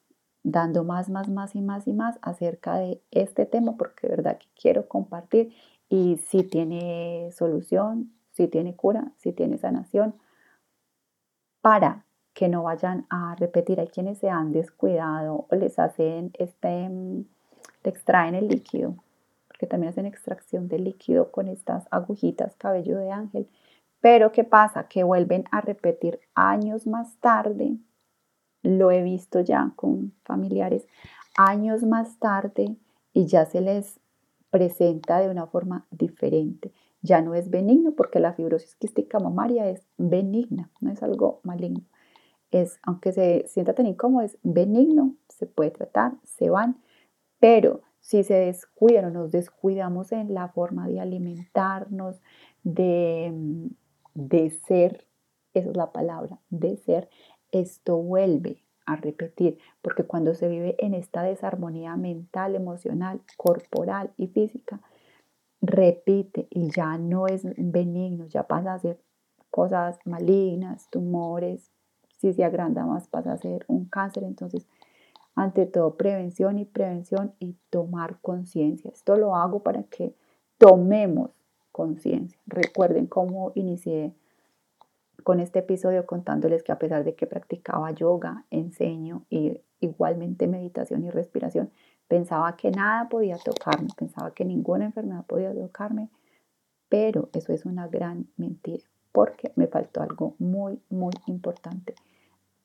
dando 0.43 0.85
más, 0.85 1.09
más, 1.09 1.29
más 1.29 1.55
y 1.55 1.61
más 1.61 1.87
y 1.87 1.93
más 1.93 2.19
acerca 2.23 2.77
de 2.77 3.01
este 3.11 3.47
tema 3.47 3.77
porque 3.77 4.09
de 4.09 4.17
verdad 4.17 4.39
que 4.39 4.49
quiero 4.61 4.89
compartir 4.89 5.53
y 5.89 6.17
si 6.17 6.43
tiene 6.43 7.31
solución, 7.33 8.13
si 8.33 8.49
tiene 8.49 8.75
cura, 8.75 9.13
si 9.19 9.33
tiene 9.33 9.59
sanación, 9.59 10.15
para 11.61 12.05
que 12.35 12.49
no 12.49 12.63
vayan 12.63 13.07
a 13.11 13.35
repetir. 13.37 13.79
Hay 13.79 13.89
quienes 13.89 14.19
se 14.19 14.31
han 14.31 14.53
descuidado 14.53 15.47
o 15.51 15.55
les 15.55 15.79
hacen 15.79 16.33
este, 16.39 16.89
mm, 16.89 17.25
le 17.85 17.91
extraen 17.91 18.35
el 18.35 18.49
líquido, 18.49 18.97
porque 19.49 19.67
también 19.67 19.91
hacen 19.91 20.07
extracción 20.07 20.69
de 20.69 20.79
líquido 20.79 21.31
con 21.31 21.49
estas 21.49 21.87
agujitas 21.91 22.57
cabello 22.57 22.99
de 22.99 23.11
ángel. 23.13 23.49
Pero 24.03 24.33
¿qué 24.33 24.45
pasa? 24.45 24.89
Que 24.89 25.03
vuelven 25.03 25.45
a 25.51 25.63
repetir 25.63 26.21
años 26.35 26.87
más 26.87 27.17
tarde 27.21 27.79
lo 28.63 28.91
he 28.91 29.03
visto 29.03 29.41
ya 29.41 29.73
con 29.77 30.13
familiares 30.25 30.87
años 31.37 31.83
más 31.83 32.19
tarde 32.19 32.77
y 33.13 33.27
ya 33.27 33.45
se 33.47 33.61
les 33.61 34.01
presenta 34.51 35.19
de 35.21 35.31
una 35.31 35.47
forma 35.47 35.87
diferente. 35.91 36.73
Ya 37.01 37.21
no 37.21 37.35
es 37.35 37.51
benigno 37.51 37.93
porque 37.93 38.21
la 38.21 38.35
fibrosis 38.35 38.77
quística 38.77 39.19
mamaria 39.19 39.69
es 39.69 39.83
benigna, 39.97 40.71
no 40.81 40.91
es 40.91 41.03
algo 41.03 41.41
maligno. 41.43 41.83
Es, 42.51 42.79
aunque 42.83 43.13
se 43.13 43.45
sienta 43.49 43.75
tan 43.75 43.87
incómodo, 43.87 44.25
es 44.25 44.39
benigno, 44.43 45.17
se 45.29 45.47
puede 45.47 45.71
tratar, 45.71 46.13
se 46.23 46.51
van, 46.51 46.77
pero 47.41 47.81
si 47.99 48.25
se 48.25 48.35
descuidan 48.35 49.07
o 49.07 49.11
nos 49.11 49.33
descuidamos 49.33 50.13
en 50.13 50.35
la 50.35 50.49
forma 50.49 50.87
de 50.87 51.01
alimentarnos, 51.01 52.21
de, 52.63 53.33
de 54.15 54.51
ser, 54.51 55.07
esa 55.55 55.71
es 55.71 55.77
la 55.77 55.93
palabra, 55.93 56.41
de 56.51 56.77
ser, 56.77 57.09
esto 57.51 57.97
vuelve 57.97 58.63
a 58.87 58.97
repetir, 58.97 59.59
porque 59.81 60.05
cuando 60.05 60.35
se 60.35 60.49
vive 60.49 60.75
en 60.79 60.95
esta 60.95 61.23
desarmonía 61.23 61.97
mental, 61.97 62.55
emocional, 62.55 63.21
corporal 63.37 64.13
y 64.17 64.29
física, 64.29 64.81
repite 65.61 66.49
y 66.51 66.71
ya 66.71 66.99
no 66.99 67.29
es 67.29 67.47
benigno, 67.57 68.27
ya 68.27 68.49
pasa 68.49 68.75
a 68.75 68.79
ser 68.79 69.01
cosas 69.51 69.99
malignas, 70.05 70.89
tumores, 70.91 71.71
si 72.19 72.33
se 72.33 72.45
agranda 72.45 72.85
más 72.87 73.09
pasa 73.09 73.33
a 73.33 73.39
ser 73.39 73.65
un 73.69 73.85
cáncer, 73.87 74.25
entonces 74.25 74.67
ante 75.35 75.67
todo 75.67 75.97
prevención 75.97 76.59
y 76.59 76.65
prevención 76.65 77.35
y 77.39 77.57
tomar 77.71 78.21
conciencia. 78.21 78.91
Esto 78.91 79.17
lo 79.17 79.35
hago 79.35 79.63
para 79.63 79.85
que 79.85 80.15
tomemos 80.59 81.31
conciencia. 81.73 82.39
Recuerden 82.47 83.07
cómo 83.07 83.53
inicié 83.55 84.15
con 85.25 85.41
este 85.41 85.61
episodio 85.61 86.07
contándoles 86.07 86.63
que 86.63 86.73
a 86.73 86.79
pesar 86.79 87.05
de 87.05 87.15
que 87.15 87.27
practicaba 87.27 87.91
yoga, 87.93 88.45
enseño 88.51 89.25
y 89.31 89.61
igualmente 89.81 90.47
meditación 90.47 91.05
y 91.05 91.11
respiración, 91.11 91.71
pensaba 92.09 92.57
que 92.57 92.71
nada 92.71 93.09
podía 93.09 93.37
tocarme, 93.37 93.89
pensaba 93.97 94.33
que 94.33 94.45
ninguna 94.45 94.85
enfermedad 94.85 95.25
podía 95.27 95.55
tocarme, 95.55 96.09
pero 96.89 97.31
eso 97.33 97.53
es 97.53 97.65
una 97.65 97.89
gran 97.89 98.29
mentira 98.37 98.85
porque 99.13 99.53
me 99.57 99.67
faltó 99.67 100.03
algo 100.03 100.35
muy, 100.39 100.81
muy 100.89 101.13
importante. 101.27 101.95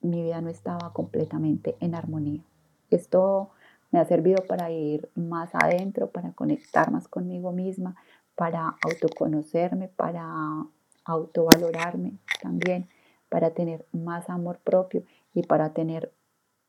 Mi 0.01 0.23
vida 0.23 0.41
no 0.41 0.49
estaba 0.49 0.93
completamente 0.93 1.75
en 1.79 1.93
armonía. 1.93 2.43
Esto 2.89 3.51
me 3.91 3.99
ha 3.99 4.05
servido 4.05 4.43
para 4.47 4.71
ir 4.71 5.09
más 5.15 5.53
adentro, 5.53 6.09
para 6.09 6.31
conectar 6.33 6.91
más 6.91 7.07
conmigo 7.07 7.51
misma, 7.51 7.95
para 8.37 8.77
autoconocerme, 8.83 9.87
para 9.87 10.63
autovalorarme 11.03 12.19
también, 12.39 12.87
para 13.29 13.49
tener 13.49 13.87
más 13.91 14.29
amor 14.29 14.59
propio 14.59 15.03
y 15.33 15.41
para 15.41 15.73
tener 15.73 16.13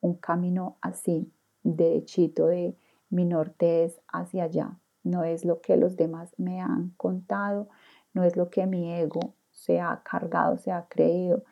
un 0.01 0.15
camino 0.15 0.79
así, 0.81 1.31
de 1.63 1.97
hechito, 1.97 2.47
de 2.47 2.75
mi 3.11 3.27
norte 3.27 3.85
es 3.85 4.01
hacia 4.09 4.45
allá. 4.45 4.79
No 5.03 5.25
es 5.25 5.45
lo 5.45 5.61
que 5.61 5.77
los 5.77 5.97
demás 5.97 6.35
me 6.39 6.61
han 6.61 6.95
contado, 6.97 7.69
no 8.15 8.25
es 8.25 8.35
lo 8.35 8.49
que 8.49 8.67
mi 8.67 8.91
ego 8.91 9.35
se 9.53 9.79
ha 9.79 10.03
cargado, 10.03 10.57
se 10.57 10.73
ha 10.73 10.87
creído. 10.89 11.45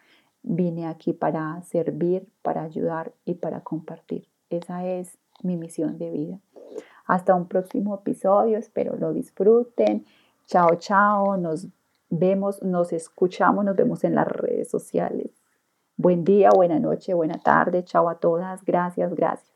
Vine 0.43 0.87
aquí 0.87 1.13
para 1.13 1.61
servir, 1.63 2.27
para 2.41 2.63
ayudar 2.63 3.13
y 3.27 3.35
para 3.35 3.61
compartir. 3.61 4.29
Esa 4.49 4.87
es 4.87 5.19
mi 5.43 5.57
misión 5.57 5.99
de 5.99 6.11
vida. 6.11 6.41
Hasta 7.07 7.35
un 7.35 7.47
próximo 7.47 7.95
episodio, 7.95 8.59
espero 8.59 8.97
lo 8.97 9.13
disfruten. 9.13 10.05
Chao, 10.47 10.77
chao, 10.77 11.37
nos 11.37 11.67
vemos, 12.11 12.63
nos 12.63 12.93
escuchamos, 12.93 13.65
nos 13.65 13.77
vemos 13.77 14.05
en 14.05 14.15
las 14.15 14.27
redes 14.27 14.69
sociales. 14.69 15.31
Buen 15.97 16.25
día, 16.25 16.51
buena 16.55 16.79
noche, 16.79 17.15
buena 17.15 17.39
tarde, 17.39 17.85
chao 17.85 18.09
a 18.09 18.17
todas, 18.17 18.65
gracias, 18.65 19.15
gracias. 19.15 19.56